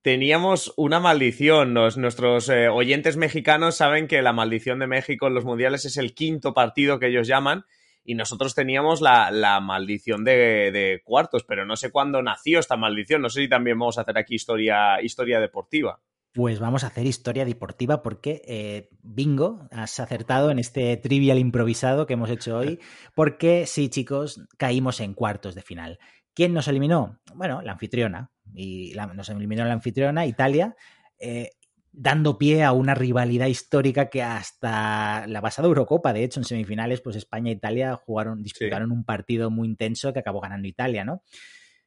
teníamos 0.06 0.72
una 0.76 1.00
maldición. 1.00 1.74
nuestros 1.74 2.48
eh, 2.48 2.68
oyentes 2.68 3.16
mexicanos 3.16 3.74
saben 3.74 4.06
que 4.06 4.22
la 4.22 4.32
maldición 4.32 4.78
de 4.78 4.86
México 4.86 5.26
en 5.26 5.34
los 5.34 5.44
mundiales 5.44 5.84
es 5.84 5.96
el 5.96 6.14
quinto 6.14 6.54
partido 6.54 7.00
que 7.00 7.08
ellos 7.08 7.26
llaman. 7.26 7.64
Y 8.04 8.14
nosotros 8.14 8.54
teníamos 8.54 9.00
la, 9.00 9.58
maldición 9.60 10.22
de, 10.22 11.02
cuartos, 11.02 11.42
pero 11.42 11.66
no 11.66 11.74
sé 11.74 11.90
cuándo 11.90 12.22
nació 12.22 12.60
esta 12.60 12.76
maldición. 12.76 13.20
No 13.20 13.30
sé 13.30 13.40
si 13.40 13.48
también 13.48 13.80
vamos 13.80 13.98
a 13.98 14.02
hacer 14.02 14.16
aquí 14.16 14.36
historia, 14.36 15.02
historia 15.02 15.40
deportiva. 15.40 16.00
Pues 16.32 16.60
vamos 16.60 16.84
a 16.84 16.86
hacer 16.86 17.04
historia 17.04 17.44
deportiva 17.44 18.04
porque, 18.04 18.42
eh, 18.46 18.90
bingo, 19.02 19.66
has 19.72 19.98
acertado 19.98 20.52
en 20.52 20.60
este 20.60 20.96
trivial 20.98 21.38
improvisado 21.38 22.06
que 22.06 22.12
hemos 22.12 22.30
hecho 22.30 22.58
hoy, 22.58 22.78
porque 23.16 23.66
sí, 23.66 23.88
chicos, 23.88 24.40
caímos 24.56 25.00
en 25.00 25.14
cuartos 25.14 25.56
de 25.56 25.62
final. 25.62 25.98
¿Quién 26.36 26.52
nos 26.52 26.68
eliminó? 26.68 27.18
Bueno, 27.34 27.62
la 27.62 27.72
anfitriona. 27.72 28.30
Y 28.54 28.92
nos 29.14 29.30
eliminó 29.30 29.64
la 29.64 29.72
anfitriona, 29.72 30.26
Italia. 30.26 30.76
Eh, 31.18 31.52
dando 31.90 32.36
pie 32.36 32.62
a 32.62 32.72
una 32.72 32.94
rivalidad 32.94 33.46
histórica 33.46 34.10
que 34.10 34.22
hasta 34.22 35.26
la 35.26 35.40
pasada 35.40 35.66
Eurocopa, 35.66 36.12
de 36.12 36.24
hecho, 36.24 36.38
en 36.38 36.44
semifinales, 36.44 37.00
pues 37.00 37.16
España 37.16 37.50
e 37.50 37.54
Italia 37.54 37.96
jugaron, 37.96 38.42
disputaron 38.42 38.92
un 38.92 39.02
partido 39.02 39.50
muy 39.50 39.66
intenso 39.66 40.12
que 40.12 40.18
acabó 40.18 40.42
ganando 40.42 40.68
Italia, 40.68 41.06
¿no? 41.06 41.22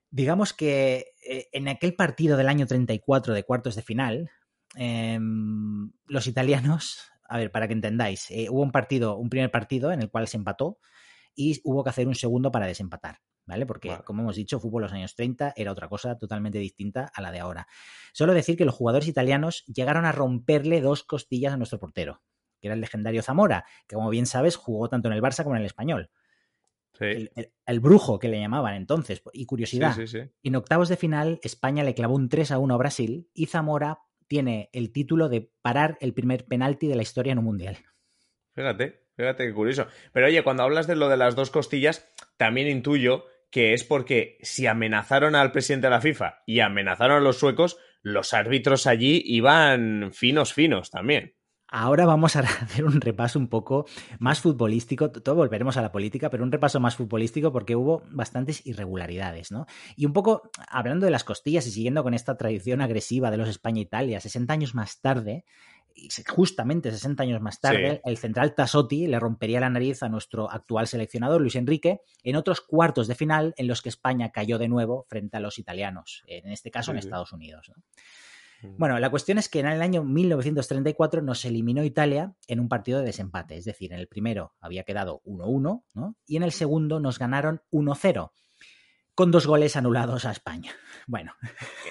Digamos 0.10 0.53
que 0.53 1.13
eh, 1.29 1.48
en 1.51 1.68
aquel 1.68 1.94
partido 1.94 2.36
del 2.36 2.50
año 2.50 2.65
34 2.65 3.36
de 3.36 3.44
cuartos 3.44 3.75
de 3.75 3.84
final, 3.84 4.32
em, 4.74 5.91
los 6.08 6.25
italianos, 6.25 7.12
a 7.27 7.38
ver, 7.38 7.51
para 7.51 7.68
que 7.68 7.74
entendáis, 7.74 8.32
eh, 8.32 8.48
hubo 8.50 8.63
un 8.63 8.72
partido, 8.72 9.15
un 9.15 9.29
primer 9.29 9.51
partido 9.51 9.91
en 9.91 10.01
el 10.01 10.10
cual 10.10 10.27
se 10.27 10.38
empató 10.38 10.79
y 11.36 11.62
hubo 11.63 11.84
que 11.84 11.91
hacer 11.91 12.08
un 12.08 12.15
segundo 12.15 12.51
para 12.51 12.65
desempatar. 12.65 13.20
¿Vale? 13.50 13.65
Porque, 13.65 13.98
como 14.06 14.22
hemos 14.22 14.36
dicho, 14.36 14.60
fútbol 14.60 14.84
los 14.84 14.94
años 14.94 15.15
30 15.15 15.53
era 15.58 15.72
otra 15.72 15.89
cosa 15.89 16.18
totalmente 16.18 16.60
distinta 16.60 17.12
a 17.13 17.22
la 17.22 17.32
de 17.32 17.39
ahora. 17.39 17.68
Solo 18.13 18.34
decir 18.34 18.56
que 18.56 18.65
los 18.65 18.75
jugadores 18.75 19.08
italianos 19.08 19.65
llegaron 19.65 20.06
a 20.06 20.12
romperle 20.13 20.79
dos 20.79 21.03
costillas 21.03 21.53
a 21.53 21.58
nuestro 21.58 21.79
portero, 21.79 22.22
que 22.62 22.68
era 22.68 22.75
el 22.75 22.82
legendario 22.82 23.24
Zamora, 23.24 23.65
que 23.88 23.96
como 23.96 24.10
bien 24.10 24.25
sabes 24.25 24.56
jugó 24.56 24.88
tanto 24.88 25.10
en 25.10 25.15
el 25.15 25.22
Barça 25.22 25.44
como 25.44 25.56
en 25.56 25.62
el 25.62 25.65
Español. 25.65 26.10
El, 27.00 27.79
brujo 27.79 28.20
que 28.20 28.27
le 28.27 28.39
llamaban 28.39 28.75
entonces. 28.75 29.22
Y 29.32 29.46
curiosidad, 29.46 29.98
en 30.44 30.56
octavos 30.56 30.89
de 30.89 30.98
final 30.98 31.39
España 31.44 31.84
le 31.84 31.96
clavó 31.96 32.15
un 32.15 32.27
3 32.27 32.51
a 32.51 32.60
1 32.60 32.74
a 32.74 32.77
Brasil 32.77 33.29
y 33.34 33.46
Zamora 33.46 34.00
tiene 34.27 34.70
el 34.74 34.91
título 34.91 35.29
de 35.29 35.50
parar 35.62 35.98
el 36.01 36.13
primer 36.13 36.46
penalti 36.46 36.88
de 36.88 36.96
la 36.96 37.01
historia 37.01 37.32
en 37.32 37.39
un 37.39 37.46
mundial. 37.46 37.77
Fíjate, 38.53 39.08
fíjate 39.15 39.48
qué 39.48 39.53
curioso. 39.53 39.88
Pero 40.12 40.27
oye, 40.27 40.44
cuando 40.44 40.63
hablas 40.63 40.88
de 40.88 40.96
lo 40.96 41.08
de 41.08 41.18
las 41.18 41.36
dos 41.36 41.51
costillas, 41.51 42.08
también 42.38 42.68
intuyo 42.68 43.25
que 43.50 43.74
es 43.74 43.84
porque 43.84 44.38
si 44.41 44.68
amenazaron 44.68 45.36
al 45.36 45.51
presidente 45.51 45.88
de 45.88 45.91
la 45.91 46.01
FIFA 46.01 46.44
y 46.46 46.60
amenazaron 46.60 47.18
a 47.18 47.22
los 47.22 47.39
suecos, 47.39 47.77
los 48.01 48.34
árbitros 48.34 48.88
allí 48.88 49.22
iban 49.25 50.12
finos, 50.13 50.53
finos 50.53 50.89
también. 50.89 51.36
Ahora 51.72 52.06
vamos 52.08 52.36
a 52.36 52.39
hacer 52.63 52.84
un 52.86 53.00
repaso 53.00 53.38
un 53.38 53.48
poco 53.48 53.86
más 54.18 54.41
futbolístico, 54.41 55.12
todo 55.12 55.36
volveremos 55.36 55.77
a 55.77 55.82
la 55.82 55.91
política, 55.91 56.29
pero 56.29 56.44
un 56.44 56.51
repaso 56.51 56.79
más 56.79 56.96
futbolístico 56.96 57.51
porque 57.51 57.75
hubo 57.75 58.03
bastantes 58.10 58.65
irregularidades, 58.65 59.51
¿no? 59.51 59.68
Y 59.96 60.06
un 60.06 60.13
poco 60.13 60.50
hablando 60.68 61.06
de 61.06 61.12
las 61.12 61.24
costillas 61.24 61.68
y 61.68 61.72
siguiendo 61.72 62.03
con 62.03 62.13
esta 62.13 62.38
tradición 62.38 62.82
agresiva 62.82 63.29
de 63.29 63.38
los 63.38 63.50
España-Italia, 63.50 64.20
60 64.20 64.51
años 64.51 64.74
más 64.74 65.00
tarde, 65.00 65.46
justamente 66.27 66.91
60 66.91 67.24
años 67.24 67.41
más 67.41 67.60
tarde, 67.60 68.01
el 68.06 68.18
central 68.18 68.56
Tassotti 68.56 69.08
le 69.08 69.20
rompería 69.20 69.60
la 69.60 69.70
nariz 69.70 70.03
a 70.03 70.10
nuestro 70.10 70.50
actual 70.51 70.88
seleccionador 70.88 71.41
Luis 71.41 71.56
Enrique 71.56 72.01
en 72.24 72.36
otros 72.36 72.62
cuartos 72.62 73.08
de 73.08 73.15
final 73.15 73.53
en 73.58 73.68
los 73.68 73.82
que 73.82 73.89
España 73.89 74.32
cayó 74.32 74.58
de 74.58 74.68
nuevo 74.68 75.06
frente 75.10 75.38
a 75.38 75.39
los 75.39 75.60
italianos, 75.60 76.24
en 76.27 76.51
este 76.51 76.72
caso 76.72 76.91
en 76.91 76.98
Estados 76.98 77.34
Unidos. 77.34 77.72
Mm. 78.62 78.77
Bueno, 78.77 79.00
la 79.00 79.10
cuestión 79.10 79.38
es 79.38 79.50
que 79.50 79.60
en 79.60 79.68
el 79.68 79.82
año 79.82 80.03
1934 80.03 81.22
nos 81.22 81.46
eliminó 81.46 81.84
Italia 81.84 82.36
en 82.48 82.60
un 82.60 82.70
partido 82.70 83.00
de 83.00 83.06
desempate, 83.06 83.58
es 83.58 83.65
decir, 83.65 83.94
en 83.94 84.00
el 84.00 84.08
primero 84.08 84.53
había 84.60 84.84
quedado 84.84 85.22
1-1 85.25 85.84
y 86.25 86.38
en 86.38 86.44
el 86.44 86.51
segundo 86.51 87.00
nos 87.00 87.20
ganaron 87.20 87.62
1-0 87.72 88.32
con 89.15 89.32
dos 89.32 89.48
goles 89.48 89.75
anulados 89.75 90.25
a 90.25 90.32
España. 90.32 90.72
Bueno. 91.10 91.34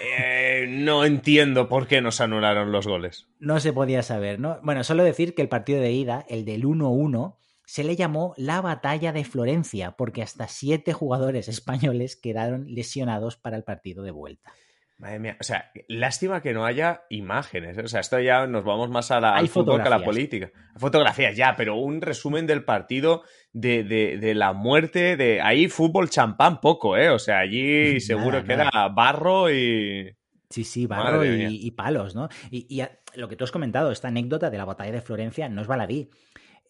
Eh, 0.00 0.66
no 0.68 1.04
entiendo 1.04 1.68
por 1.68 1.88
qué 1.88 2.00
nos 2.00 2.20
anularon 2.20 2.70
los 2.70 2.87
goles. 2.87 3.26
No 3.40 3.58
se 3.58 3.72
podía 3.72 4.04
saber, 4.04 4.38
¿no? 4.38 4.60
Bueno, 4.62 4.84
solo 4.84 5.02
decir 5.02 5.34
que 5.34 5.42
el 5.42 5.48
partido 5.48 5.80
de 5.80 5.90
ida, 5.90 6.25
el 6.28 6.44
del 6.44 6.64
1-1, 6.64 7.37
se 7.64 7.82
le 7.82 7.96
llamó 7.96 8.32
la 8.37 8.60
batalla 8.60 9.12
de 9.12 9.25
Florencia, 9.25 9.96
porque 9.96 10.22
hasta 10.22 10.46
siete 10.46 10.92
jugadores 10.92 11.48
españoles 11.48 12.14
quedaron 12.14 12.72
lesionados 12.72 13.37
para 13.37 13.56
el 13.56 13.64
partido 13.64 14.04
de 14.04 14.12
vuelta. 14.12 14.52
Madre 14.98 15.20
mía, 15.20 15.36
o 15.40 15.44
sea, 15.44 15.70
lástima 15.86 16.42
que 16.42 16.52
no 16.52 16.64
haya 16.64 17.04
imágenes. 17.08 17.78
¿eh? 17.78 17.82
O 17.84 17.86
sea, 17.86 18.00
esto 18.00 18.18
ya 18.18 18.48
nos 18.48 18.64
vamos 18.64 18.90
más 18.90 19.12
a 19.12 19.20
la, 19.20 19.36
al 19.36 19.48
fútbol 19.48 19.80
que 19.80 19.86
a 19.86 19.90
la 19.90 20.02
política. 20.02 20.50
Fotografías 20.76 21.36
ya, 21.36 21.54
pero 21.56 21.76
un 21.76 22.00
resumen 22.00 22.48
del 22.48 22.64
partido 22.64 23.22
de, 23.52 23.84
de, 23.84 24.34
la 24.34 24.52
muerte 24.52 25.16
de 25.16 25.40
ahí 25.40 25.68
fútbol 25.68 26.10
champán 26.10 26.60
poco, 26.60 26.96
¿eh? 26.96 27.10
O 27.10 27.20
sea, 27.20 27.38
allí 27.38 28.00
seguro 28.00 28.42
que 28.42 28.54
era 28.54 28.88
barro 28.88 29.52
y... 29.52 30.16
Sí, 30.50 30.64
sí, 30.64 30.86
barro 30.86 31.24
y, 31.24 31.70
palos, 31.72 32.16
¿no? 32.16 32.28
Y, 32.50 32.66
y, 32.68 32.82
lo 33.14 33.28
que 33.28 33.36
tú 33.36 33.44
has 33.44 33.52
comentado, 33.52 33.92
esta 33.92 34.08
anécdota 34.08 34.50
de 34.50 34.58
la 34.58 34.64
batalla 34.64 34.92
de 34.92 35.00
Florencia 35.00 35.48
no 35.48 35.60
es 35.60 35.68
baladí. 35.68 36.10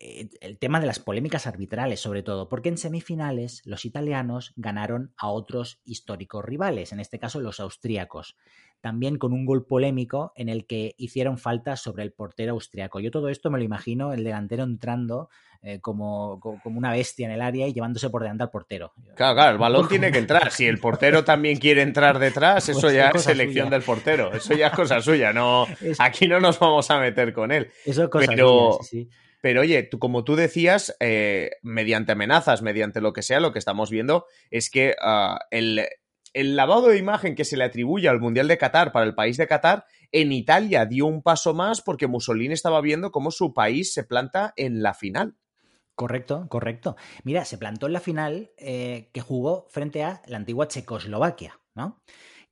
Eh, 0.01 0.29
el 0.41 0.59
tema 0.59 0.81
de 0.81 0.87
las 0.87 1.01
polémicas 1.01 1.47
arbitrales, 1.47 2.01
sobre 2.01 2.23
todo, 2.23 2.49
porque 2.49 2.69
en 2.69 2.79
semifinales 2.79 3.63
los 3.65 3.85
italianos 3.85 4.53
ganaron 4.57 5.13
a 5.17 5.29
otros 5.29 5.81
históricos 5.85 6.45
rivales, 6.45 6.93
en 6.93 7.01
este 7.01 7.19
caso 7.19 7.41
los 7.41 7.59
austríacos, 7.59 8.37
también 8.81 9.19
con 9.19 9.33
un 9.33 9.45
gol 9.45 9.67
polémico 9.67 10.33
en 10.37 10.49
el 10.49 10.67
que 10.67 10.95
hicieron 10.99 11.37
falta 11.37 11.75
sobre 11.75 12.05
el 12.05 12.13
portero 12.13 12.53
austriaco. 12.53 13.01
Yo 13.01 13.11
todo 13.11 13.29
esto 13.29 13.51
me 13.51 13.59
lo 13.59 13.65
imagino 13.65 14.13
el 14.13 14.23
delantero 14.23 14.63
entrando 14.63 15.31
eh, 15.63 15.81
como, 15.81 16.39
como, 16.39 16.79
una 16.79 16.93
bestia 16.93 17.27
en 17.27 17.33
el 17.33 17.43
área 17.43 17.67
y 17.67 17.73
llevándose 17.73 18.09
por 18.09 18.23
delante 18.23 18.45
al 18.45 18.51
portero. 18.51 18.93
Claro, 19.17 19.35
claro, 19.35 19.51
el 19.51 19.59
balón 19.59 19.89
tiene 19.89 20.13
que 20.13 20.19
entrar. 20.19 20.53
Si 20.53 20.65
el 20.65 20.79
portero 20.79 21.25
también 21.25 21.59
quiere 21.59 21.83
entrar 21.83 22.21
detrás, 22.21 22.67
pues 22.67 22.79
eso 22.79 22.93
ya 22.93 23.09
es 23.09 23.23
selección 23.23 23.69
del 23.69 23.83
portero. 23.83 24.33
Eso 24.33 24.55
ya 24.55 24.69
es 24.69 24.73
cosa 24.73 25.01
suya. 25.01 25.33
No, 25.33 25.67
aquí 25.99 26.29
no 26.29 26.39
nos 26.39 26.61
vamos 26.61 26.89
a 26.93 27.01
meter 27.01 27.33
con 27.33 27.51
él. 27.51 27.73
Eso 27.85 28.05
es 28.05 28.09
cosa 28.09 28.27
suya, 28.27 28.79
sí. 28.83 29.11
Pero 29.41 29.61
oye, 29.61 29.83
tú, 29.85 29.99
como 29.99 30.25
tú 30.25 30.37
decías, 30.37 30.97
eh, 31.01 31.53
mediante 31.63 32.13
amenazas, 32.13 32.63
mediante 32.63 33.01
lo 33.01 33.13
que 33.13 33.23
sea, 33.23 33.41
lo 33.41 33.53
que 33.53 33.59
estamos 33.59 33.91
viendo 33.91 34.27
es 34.51 34.71
que 34.71 34.97
ah, 35.01 35.39
el, 35.51 35.87
lavado 36.35 36.89
de 36.89 36.99
imagen 36.99 37.35
que 37.35 37.45
se 37.45 37.57
le 37.57 37.65
atribuye 37.65 38.09
al 38.09 38.21
Mundial 38.21 38.49
de 38.49 38.59
Qatar 38.59 38.93
para 38.93 39.07
el 39.07 39.15
país 39.15 39.37
de 39.37 39.47
Qatar, 39.47 39.85
en 40.11 40.33
Italia 40.33 40.87
dio 40.87 41.07
un 41.07 41.23
paso 41.23 41.55
más 41.55 41.83
porque 41.83 42.07
Mussolini 42.07 42.55
estaba 42.55 42.81
viendo 42.81 43.13
cómo 43.13 43.31
su 43.31 43.55
país 43.55 43.93
se 43.93 44.05
planta 44.05 44.55
en 44.57 44.83
la 44.83 44.95
final. 44.95 45.37
Correcto, 45.95 46.47
correcto. 46.49 46.97
Mira, 47.25 47.45
se 47.45 47.59
plantó 47.59 47.87
en 47.87 47.93
la 47.93 48.01
final 48.01 48.53
eh, 48.57 49.11
que 49.13 49.21
jugó 49.21 49.67
frente 49.69 50.05
a 50.05 50.23
la 50.27 50.37
antigua 50.37 50.69
Checoslovaquia, 50.69 51.61
¿no? 51.75 52.01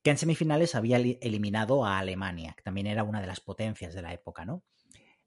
Que 0.03 0.09
en 0.09 0.17
semifinales 0.17 0.75
había 0.75 0.97
eliminado 0.97 1.85
a 1.85 1.97
Alemania, 1.97 2.53
que 2.57 2.63
también 2.63 2.87
era 2.87 3.03
una 3.03 3.21
de 3.21 3.27
las 3.27 3.39
potencias 3.39 3.93
de 3.93 4.01
la 4.01 4.13
época, 4.13 4.43
¿no? 4.43 4.63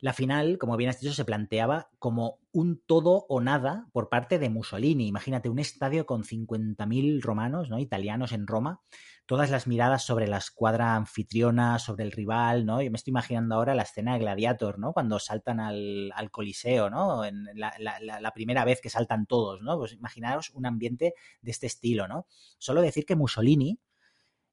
La 0.00 0.14
final, 0.14 0.56
como 0.56 0.78
bien 0.78 0.88
has 0.88 0.98
dicho, 0.98 1.12
se 1.12 1.26
planteaba 1.26 1.90
como 1.98 2.38
un 2.52 2.80
todo 2.86 3.26
o 3.28 3.42
nada 3.42 3.86
por 3.92 4.08
parte 4.08 4.38
de 4.38 4.48
Mussolini. 4.48 5.06
Imagínate 5.06 5.50
un 5.50 5.58
estadio 5.58 6.06
con 6.06 6.24
50.000 6.24 7.20
romanos, 7.20 7.68
¿no? 7.68 7.78
Italianos 7.78 8.32
en 8.32 8.46
Roma, 8.46 8.80
todas 9.26 9.50
las 9.50 9.66
miradas 9.66 10.02
sobre 10.02 10.26
la 10.26 10.38
escuadra 10.38 10.96
anfitriona, 10.96 11.78
sobre 11.78 12.04
el 12.04 12.12
rival, 12.12 12.64
¿no? 12.64 12.80
Yo 12.80 12.90
me 12.90 12.96
estoy 12.96 13.10
imaginando 13.10 13.56
ahora 13.56 13.74
la 13.74 13.82
escena 13.82 14.14
de 14.14 14.20
Gladiator, 14.20 14.78
¿no? 14.78 14.94
Cuando 14.94 15.18
saltan 15.18 15.60
al, 15.60 16.12
Coliseo, 16.30 16.88
¿no? 16.88 17.22
En 17.26 17.44
la, 17.54 17.74
la, 17.78 18.32
primera 18.32 18.64
vez 18.64 18.80
que 18.80 18.88
saltan 18.88 19.26
todos, 19.26 19.60
¿no? 19.60 19.76
Pues 19.76 19.92
imaginaros 19.92 20.50
un 20.54 20.64
ambiente 20.64 21.12
de 21.42 21.50
este 21.50 21.66
estilo, 21.66 22.08
¿no? 22.08 22.26
Solo 22.56 22.80
decir 22.80 23.04
que 23.04 23.16
Mussolini 23.16 23.78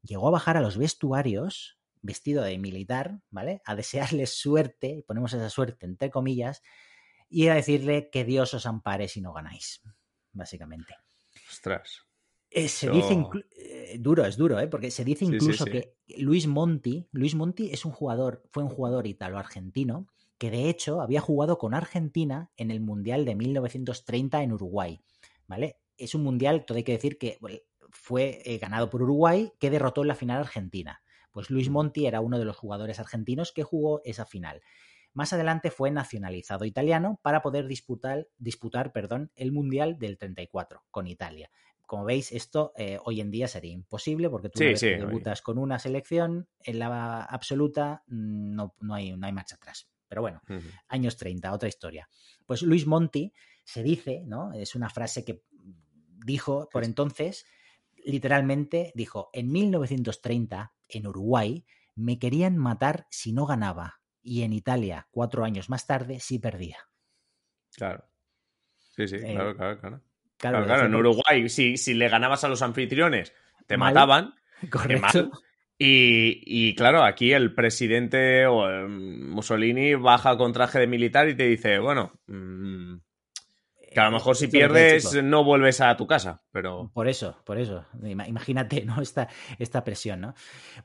llegó 0.01 0.27
a 0.27 0.31
bajar 0.31 0.57
a 0.57 0.61
los 0.61 0.77
vestuarios 0.77 1.76
vestido 2.07 2.43
de 2.43 2.57
militar, 2.57 3.21
¿vale? 3.29 3.61
A 3.65 3.75
desearle 3.75 4.25
suerte, 4.25 4.87
y 4.87 5.01
ponemos 5.03 5.33
esa 5.33 5.49
suerte 5.51 5.85
entre 5.85 6.09
comillas, 6.09 6.63
y 7.29 7.47
a 7.49 7.53
decirle 7.53 8.09
que 8.09 8.25
Dios 8.25 8.55
os 8.55 8.65
ampare 8.65 9.07
si 9.07 9.21
no 9.21 9.33
ganáis, 9.33 9.81
básicamente. 10.31 10.95
Ostras. 11.51 12.07
Eh, 12.49 12.69
se 12.69 12.89
dice 12.89 13.25
eh, 13.57 13.97
duro, 13.99 14.25
es 14.25 14.37
duro, 14.37 14.57
¿eh? 14.59 14.67
porque 14.67 14.89
se 14.89 15.03
dice 15.03 15.25
incluso 15.25 15.65
que 15.65 15.97
Luis 16.17 16.47
Monti, 16.47 17.05
Luis 17.11 17.35
Monti 17.35 17.69
es 17.71 17.83
un 17.83 17.91
jugador, 17.91 18.41
fue 18.51 18.63
un 18.63 18.69
jugador 18.69 19.05
italo-argentino 19.05 20.07
que 20.37 20.49
de 20.49 20.69
hecho 20.69 21.01
había 21.01 21.19
jugado 21.19 21.57
con 21.57 21.73
Argentina 21.73 22.51
en 22.55 22.71
el 22.71 22.79
Mundial 22.79 23.25
de 23.25 23.35
1930 23.35 24.43
en 24.43 24.53
Uruguay, 24.53 25.01
¿vale? 25.45 25.79
Es 25.97 26.15
un 26.15 26.23
mundial, 26.23 26.63
todo 26.65 26.77
hay 26.77 26.83
que 26.83 26.93
decir 26.93 27.17
que 27.17 27.37
fue 27.89 28.41
eh, 28.45 28.57
ganado 28.59 28.89
por 28.89 29.01
Uruguay, 29.01 29.51
que 29.59 29.69
derrotó 29.69 30.01
en 30.01 30.09
la 30.09 30.15
final 30.15 30.39
Argentina. 30.39 31.01
Pues 31.37 31.51
Luis 31.51 31.69
Monti 31.69 32.07
era 32.07 32.19
uno 32.19 32.39
de 32.39 32.45
los 32.45 32.57
jugadores 32.57 32.99
argentinos 32.99 33.51
que 33.51 33.61
jugó 33.61 34.01
esa 34.03 34.25
final. 34.25 34.63
Más 35.13 35.33
adelante 35.33 35.69
fue 35.69 35.91
nacionalizado 35.91 36.65
italiano 36.65 37.19
para 37.21 37.43
poder 37.43 37.67
disputar, 37.67 38.27
disputar 38.39 38.91
perdón, 38.91 39.31
el 39.35 39.51
Mundial 39.51 39.99
del 39.99 40.17
34 40.17 40.85
con 40.89 41.05
Italia. 41.05 41.51
Como 41.85 42.05
veis, 42.05 42.31
esto 42.31 42.73
eh, 42.75 42.97
hoy 43.05 43.21
en 43.21 43.29
día 43.29 43.47
sería 43.47 43.71
imposible 43.71 44.31
porque 44.31 44.49
tú 44.49 44.61
debutas 44.63 45.43
con 45.43 45.59
una 45.59 45.77
selección 45.77 46.49
en 46.63 46.79
la 46.79 47.21
absoluta, 47.21 48.01
mm, 48.07 48.55
no, 48.55 48.73
no, 48.79 48.95
hay, 48.95 49.15
no 49.15 49.27
hay 49.27 49.31
marcha 49.31 49.57
atrás. 49.57 49.91
Pero 50.07 50.23
bueno, 50.23 50.41
años 50.87 51.17
30, 51.17 51.53
otra 51.53 51.69
historia. 51.69 52.09
Pues 52.47 52.63
Luis 52.63 52.87
Monti 52.87 53.31
se 53.63 53.83
dice, 53.83 54.23
¿no? 54.25 54.53
Es 54.53 54.73
una 54.73 54.89
frase 54.89 55.23
que 55.23 55.43
dijo 56.25 56.67
por 56.71 56.83
entonces, 56.83 57.45
literalmente 58.03 58.91
dijo, 58.95 59.29
en 59.33 59.51
1930 59.51 60.73
en 60.89 61.07
Uruguay 61.07 61.65
me 61.95 62.19
querían 62.19 62.57
matar 62.57 63.07
si 63.09 63.33
no 63.33 63.45
ganaba 63.45 63.99
y 64.21 64.43
en 64.43 64.53
Italia, 64.53 65.07
cuatro 65.09 65.45
años 65.45 65.69
más 65.69 65.87
tarde, 65.87 66.19
sí 66.19 66.37
perdía. 66.37 66.77
Claro. 67.75 68.03
Sí, 68.95 69.07
sí, 69.07 69.15
eh, 69.15 69.33
claro, 69.33 69.55
claro, 69.55 69.79
claro. 69.79 70.01
Claro, 70.37 70.85
en 70.85 70.95
Uruguay, 70.95 71.49
si, 71.49 71.77
si, 71.77 71.93
le 71.93 72.09
ganabas 72.09 72.43
a 72.43 72.47
los 72.47 72.61
anfitriones, 72.61 73.33
te 73.65 73.77
mataban. 73.77 74.35
Correcto. 74.69 75.31
Y, 75.79 76.75
claro, 76.75 77.03
aquí 77.03 77.33
el 77.33 77.53
presidente 77.53 78.45
o 78.47 78.67
Mussolini 78.87 79.93
baja 79.95 80.37
con 80.37 80.53
traje 80.53 80.79
de 80.79 80.87
militar 80.87 81.29
y 81.29 81.35
te 81.35 81.47
dice, 81.47 81.77
bueno, 81.79 82.19
mm, 82.27 82.95
que 83.91 83.99
a 83.99 84.05
lo 84.05 84.11
mejor 84.11 84.35
si 84.35 84.47
pierdes 84.47 85.21
no 85.23 85.43
vuelves 85.43 85.81
a 85.81 85.95
tu 85.97 86.07
casa, 86.07 86.43
pero... 86.51 86.91
Por 86.93 87.07
eso, 87.07 87.37
por 87.45 87.57
eso. 87.57 87.85
Imagínate, 88.03 88.83
¿no? 88.85 89.01
Esta, 89.01 89.29
esta 89.59 89.83
presión, 89.83 90.21
¿no? 90.21 90.33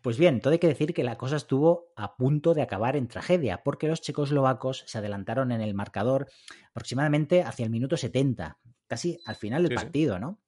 Pues 0.02 0.18
bien, 0.18 0.40
todo 0.40 0.52
hay 0.52 0.58
que 0.58 0.68
decir 0.68 0.94
que 0.94 1.04
la 1.04 1.16
cosa 1.16 1.36
estuvo 1.36 1.92
a 1.96 2.16
punto 2.16 2.54
de 2.54 2.62
acabar 2.62 2.96
en 2.96 3.08
tragedia, 3.08 3.62
porque 3.62 3.88
los 3.88 4.00
checoslovacos 4.00 4.84
se 4.86 4.98
adelantaron 4.98 5.52
en 5.52 5.60
el 5.60 5.74
marcador 5.74 6.28
aproximadamente 6.70 7.42
hacia 7.42 7.64
el 7.64 7.70
minuto 7.70 7.96
70, 7.96 8.58
casi 8.86 9.18
al 9.26 9.36
final 9.36 9.62
del 9.64 9.74
partido, 9.74 10.18
¿no? 10.18 10.40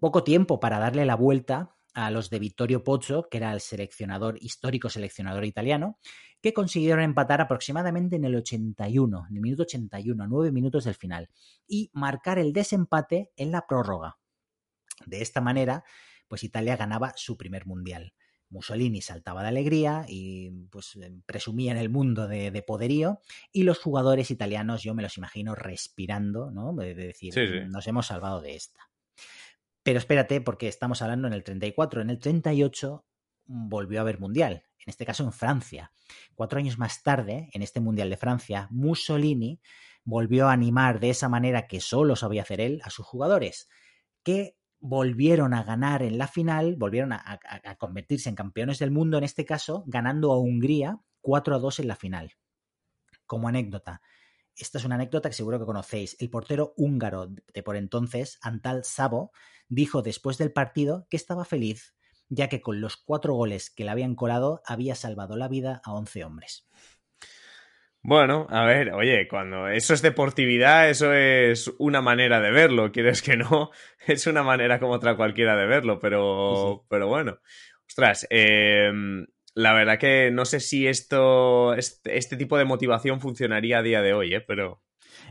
Poco 0.00 0.22
tiempo 0.22 0.60
para 0.60 0.78
darle 0.78 1.06
la 1.06 1.16
vuelta 1.16 1.76
a 1.94 2.10
los 2.10 2.30
de 2.30 2.38
Vittorio 2.38 2.84
Pozzo, 2.84 3.28
que 3.30 3.38
era 3.38 3.52
el 3.52 3.60
seleccionador, 3.60 4.38
histórico 4.40 4.88
seleccionador 4.88 5.44
italiano, 5.44 5.98
que 6.40 6.52
consiguieron 6.52 7.02
empatar 7.02 7.40
aproximadamente 7.40 8.16
en 8.16 8.24
el 8.24 8.34
81, 8.34 9.26
en 9.28 9.36
el 9.36 9.42
minuto 9.42 9.62
81, 9.62 10.26
nueve 10.28 10.52
minutos 10.52 10.84
del 10.84 10.94
final, 10.94 11.28
y 11.66 11.90
marcar 11.92 12.38
el 12.38 12.52
desempate 12.52 13.30
en 13.36 13.52
la 13.52 13.66
prórroga. 13.66 14.18
De 15.06 15.22
esta 15.22 15.40
manera, 15.40 15.84
pues 16.28 16.44
Italia 16.44 16.76
ganaba 16.76 17.12
su 17.16 17.36
primer 17.36 17.66
mundial. 17.66 18.14
Mussolini 18.52 19.00
saltaba 19.00 19.42
de 19.42 19.48
alegría 19.48 20.04
y 20.06 20.50
pues 20.70 20.98
presumía 21.24 21.72
en 21.72 21.78
el 21.78 21.88
mundo 21.88 22.28
de, 22.28 22.62
poderío 22.66 23.20
y 23.50 23.62
los 23.62 23.78
jugadores 23.78 24.30
italianos 24.30 24.82
yo 24.82 24.94
me 24.94 25.02
los 25.02 25.16
imagino 25.16 25.54
respirando, 25.54 26.50
¿no? 26.50 26.74
De, 26.74 26.94
decir, 26.94 27.34
nos 27.68 27.86
hemos 27.86 28.06
salvado 28.06 28.42
de 28.42 28.54
esta. 28.54 28.80
Pero 29.82 29.98
espérate, 29.98 30.40
porque 30.40 30.68
estamos 30.68 31.02
hablando 31.02 31.28
en 31.28 31.34
el 31.34 31.44
34. 31.44 32.02
En 32.02 32.10
el 32.10 32.18
38 32.18 33.04
volvió 33.44 33.98
a 33.98 34.02
haber 34.02 34.20
mundial, 34.20 34.64
en 34.78 34.86
este 34.86 35.04
caso 35.04 35.24
en 35.24 35.32
Francia. 35.32 35.92
Cuatro 36.34 36.58
años 36.58 36.78
más 36.78 37.02
tarde, 37.02 37.50
en 37.52 37.62
este 37.62 37.80
mundial 37.80 38.10
de 38.10 38.16
Francia, 38.16 38.68
Mussolini 38.70 39.60
volvió 40.04 40.48
a 40.48 40.52
animar 40.52 41.00
de 41.00 41.10
esa 41.10 41.28
manera 41.28 41.66
que 41.66 41.80
solo 41.80 42.16
sabía 42.16 42.42
hacer 42.42 42.60
él 42.60 42.80
a 42.84 42.90
sus 42.90 43.06
jugadores, 43.06 43.68
que 44.22 44.56
volvieron 44.80 45.54
a 45.54 45.62
ganar 45.62 46.02
en 46.02 46.18
la 46.18 46.26
final, 46.26 46.74
volvieron 46.76 47.12
a, 47.12 47.38
convertirse 47.78 48.28
en 48.28 48.34
campeones 48.34 48.80
del 48.80 48.90
mundo 48.90 49.16
en 49.16 49.24
este 49.24 49.44
caso, 49.44 49.84
ganando 49.86 50.32
a 50.32 50.38
Hungría 50.38 51.00
4 51.20 51.54
a 51.54 51.58
2 51.58 51.80
en 51.80 51.88
la 51.88 51.96
final. 51.96 52.32
Como 53.26 53.48
anécdota, 53.48 54.02
esta 54.56 54.78
es 54.78 54.84
una 54.84 54.96
anécdota 54.96 55.28
que 55.28 55.34
seguro 55.34 55.58
que 55.58 55.66
conocéis. 55.66 56.16
El 56.20 56.30
portero 56.30 56.74
húngaro 56.76 57.28
de 57.28 57.62
por 57.62 57.76
entonces, 57.76 58.38
Antal 58.42 58.84
Sabo, 58.84 59.32
dijo 59.68 60.02
después 60.02 60.38
del 60.38 60.52
partido 60.52 61.06
que 61.10 61.16
estaba 61.16 61.44
feliz, 61.44 61.94
ya 62.28 62.48
que 62.48 62.60
con 62.60 62.80
los 62.80 62.96
cuatro 62.96 63.34
goles 63.34 63.70
que 63.70 63.84
le 63.84 63.90
habían 63.90 64.14
colado 64.14 64.62
había 64.66 64.94
salvado 64.94 65.36
la 65.36 65.48
vida 65.48 65.80
a 65.84 65.92
11 65.94 66.24
hombres. 66.24 66.68
Bueno, 68.04 68.48
a 68.50 68.64
ver, 68.64 68.92
oye, 68.94 69.28
cuando 69.28 69.68
eso 69.68 69.94
es 69.94 70.02
deportividad, 70.02 70.90
eso 70.90 71.12
es 71.12 71.72
una 71.78 72.02
manera 72.02 72.40
de 72.40 72.50
verlo, 72.50 72.90
quieres 72.90 73.22
que 73.22 73.36
no, 73.36 73.70
es 74.06 74.26
una 74.26 74.42
manera 74.42 74.80
como 74.80 74.94
otra 74.94 75.16
cualquiera 75.16 75.56
de 75.56 75.66
verlo, 75.66 76.00
pero, 76.00 76.84
pero 76.88 77.06
bueno. 77.06 77.38
Ostras, 77.86 78.26
em, 78.30 79.26
la 79.54 79.72
verdad 79.74 79.98
que 79.98 80.30
no 80.32 80.44
sé 80.44 80.60
si 80.60 80.86
esto, 80.86 81.74
este, 81.74 82.16
este, 82.18 82.36
tipo 82.36 82.56
de 82.58 82.64
motivación 82.64 83.20
funcionaría 83.20 83.78
a 83.78 83.82
día 83.82 84.02
de 84.02 84.14
hoy, 84.14 84.34
¿eh? 84.34 84.40
pero, 84.40 84.82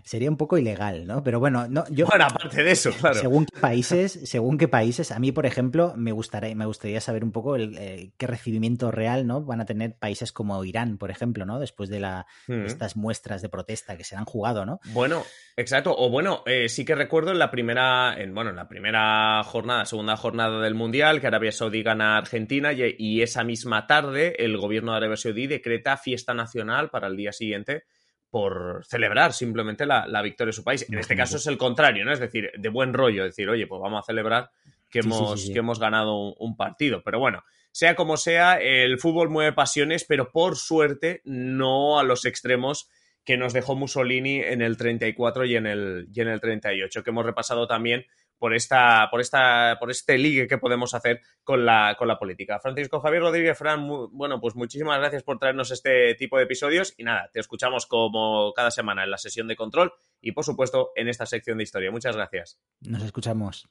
sería 0.04 0.30
un 0.30 0.38
poco 0.38 0.58
ilegal, 0.58 1.06
¿no? 1.06 1.24
Pero 1.24 1.40
bueno, 1.40 1.68
no, 1.68 1.84
yo. 1.90 2.06
Bueno, 2.08 2.26
aparte 2.26 2.64
de 2.64 2.72
eso, 2.72 2.92
claro. 2.92 3.20
Según 3.20 3.46
qué 3.46 3.60
países, 3.60 4.20
según 4.24 4.58
qué 4.58 4.68
países, 4.68 5.12
a 5.12 5.20
mí, 5.20 5.32
por 5.32 5.46
ejemplo, 5.46 5.94
me 5.96 6.12
gustaría, 6.12 6.56
me 6.56 6.66
gustaría 6.66 7.02
saber 7.02 7.24
un 7.24 7.32
poco 7.32 7.56
el, 7.56 7.78
eh, 7.78 8.12
qué 8.18 8.28
recibimiento 8.28 8.92
real, 8.92 9.28
¿no? 9.28 9.42
Van 9.42 9.62
a 9.62 9.66
tener 9.66 9.96
países 9.98 10.32
como 10.32 10.64
Irán, 10.64 10.98
por 10.98 11.12
ejemplo, 11.12 11.46
¿no? 11.46 11.60
Después 11.60 11.90
de 11.90 12.00
la, 12.00 12.26
mm. 12.48 12.66
estas 12.66 12.96
muestras 12.96 13.42
de 13.42 13.50
protesta 13.50 13.98
que 13.98 14.04
se 14.04 14.16
han 14.16 14.26
jugado, 14.26 14.66
¿no? 14.66 14.80
Bueno, 14.94 15.24
exacto. 15.56 15.96
O 15.98 16.10
bueno, 16.10 16.44
eh, 16.46 16.70
sí 16.70 16.86
que 16.86 16.96
recuerdo 16.96 17.32
en 17.32 17.40
la 17.40 17.52
primera, 17.52 18.16
en, 18.18 18.34
bueno, 18.34 18.50
en 18.50 18.56
la 18.56 18.68
primera 18.68 19.44
jornada, 19.44 19.86
segunda 19.86 20.16
jornada 20.18 20.62
del 20.62 20.76
Mundial, 20.76 21.22
que 21.22 21.28
Arabia 21.28 21.52
Saudí 21.52 21.84
gana 21.84 22.16
a 22.16 22.18
Argentina 22.18 22.74
y, 22.74 22.96
y 22.98 23.22
esa 23.22 23.44
misma 23.44 23.88
tarde 23.88 24.36
el 24.44 24.58
gobierno 24.58 24.92
de 24.92 24.98
Arabia 24.98 25.18
Saudí 25.18 25.48
decreta 25.48 25.98
fiesta 25.98 26.34
nacional 26.34 26.90
para 26.90 27.08
el 27.08 27.16
día 27.16 27.32
siguiente 27.32 27.84
por 28.32 28.84
celebrar 28.86 29.34
simplemente 29.34 29.86
la, 29.86 30.22
victoria 30.24 30.50
de 30.50 30.56
su 30.56 30.64
país. 30.64 30.88
En 30.90 30.98
este 30.98 31.16
caso 31.18 31.36
es 31.36 31.46
el 31.48 31.58
contrario, 31.58 32.06
¿no? 32.06 32.14
Es 32.14 32.20
decir, 32.20 32.50
de 32.58 32.70
buen 32.70 32.94
rollo, 32.94 33.26
decir, 33.26 33.50
oye, 33.50 33.68
pues 33.68 33.82
vamos 33.82 34.00
a 34.00 34.06
celebrar 34.06 34.50
que, 34.90 35.00
hemos, 35.00 35.50
que 35.52 35.60
hemos 35.60 35.80
ganado 35.80 36.34
un, 36.36 36.56
partido. 36.56 37.04
Pero 37.04 37.20
bueno, 37.20 37.44
sea 37.74 37.96
como 37.96 38.16
sea, 38.16 38.56
el 38.56 38.98
fútbol 39.00 39.30
mueve 39.30 39.52
pasiones, 39.52 40.06
pero 40.06 40.32
por 40.32 40.56
suerte 40.56 41.22
no 41.26 42.00
a 42.00 42.04
los 42.04 42.24
extremos 42.26 42.90
que 43.26 43.38
nos 43.38 43.52
dejó 43.52 43.76
Mussolini 43.76 44.40
en 44.40 44.62
el 44.62 44.78
34 44.78 45.46
y 45.46 45.58
en 45.58 45.68
el, 45.68 46.08
y 46.14 46.22
en 46.22 46.30
el 46.30 46.40
38, 46.40 47.04
que 47.04 47.10
hemos 47.10 47.26
repasado 47.26 47.68
también 47.68 48.06
por 48.42 48.56
esta, 48.56 49.08
por 49.12 49.22
esta, 49.22 49.78
por 49.80 49.92
este 49.92 50.18
ligue 50.18 50.48
que 50.48 50.58
podemos 50.58 50.96
hacer 50.96 51.22
con 51.44 51.64
la, 51.64 51.96
con 51.96 52.08
la 52.08 52.18
política. 52.18 52.60
Francisco 52.60 53.00
Javier 53.00 53.22
Rodríguez 53.22 53.56
Fran, 53.56 53.88
bueno, 54.12 54.42
pues 54.42 54.56
muchísimas 54.56 54.98
gracias 54.98 55.22
por 55.22 55.38
traernos 55.38 55.70
este 55.70 56.16
tipo 56.16 56.38
de 56.38 56.46
episodios 56.46 56.96
y 56.98 57.04
nada, 57.04 57.30
te 57.32 57.40
escuchamos 57.40 57.86
como 57.86 58.52
cada 58.54 58.72
semana 58.72 59.04
en 59.04 59.12
la 59.12 59.20
sesión 59.20 59.48
de 59.48 59.56
control 59.56 59.94
y 60.22 60.32
por 60.32 60.44
supuesto 60.44 60.90
en 60.96 61.08
esta 61.08 61.28
sección 61.28 61.60
de 61.60 61.66
historia. 61.66 61.92
Muchas 61.92 62.16
gracias. 62.16 62.60
Nos 62.80 63.04
escuchamos. 63.04 63.70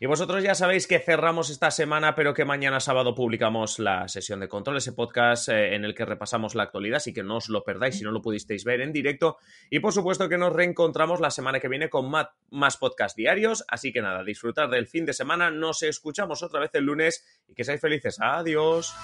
Y 0.00 0.06
vosotros 0.06 0.42
ya 0.42 0.54
sabéis 0.54 0.86
que 0.86 0.98
cerramos 0.98 1.50
esta 1.50 1.70
semana, 1.70 2.14
pero 2.14 2.34
que 2.34 2.44
mañana 2.44 2.80
sábado 2.80 3.14
publicamos 3.14 3.78
la 3.78 4.08
sesión 4.08 4.40
de 4.40 4.48
control, 4.48 4.76
ese 4.78 4.92
podcast 4.92 5.48
eh, 5.48 5.74
en 5.74 5.84
el 5.84 5.94
que 5.94 6.04
repasamos 6.04 6.54
la 6.54 6.64
actualidad, 6.64 6.96
así 6.96 7.12
que 7.12 7.22
no 7.22 7.36
os 7.36 7.48
lo 7.48 7.64
perdáis 7.64 7.98
si 7.98 8.04
no 8.04 8.10
lo 8.10 8.22
pudisteis 8.22 8.64
ver 8.64 8.80
en 8.80 8.92
directo. 8.92 9.38
Y 9.70 9.80
por 9.80 9.92
supuesto 9.92 10.28
que 10.28 10.38
nos 10.38 10.52
reencontramos 10.52 11.20
la 11.20 11.30
semana 11.30 11.60
que 11.60 11.68
viene 11.68 11.88
con 11.88 12.10
más, 12.10 12.28
más 12.50 12.76
podcast 12.76 13.16
diarios, 13.16 13.64
así 13.68 13.92
que 13.92 14.02
nada, 14.02 14.24
disfrutar 14.24 14.70
del 14.70 14.86
fin 14.86 15.06
de 15.06 15.12
semana, 15.12 15.50
nos 15.50 15.82
escuchamos 15.82 16.42
otra 16.42 16.60
vez 16.60 16.70
el 16.74 16.84
lunes 16.84 17.24
y 17.48 17.54
que 17.54 17.64
seáis 17.64 17.80
felices. 17.80 18.18
Adiós. 18.20 18.94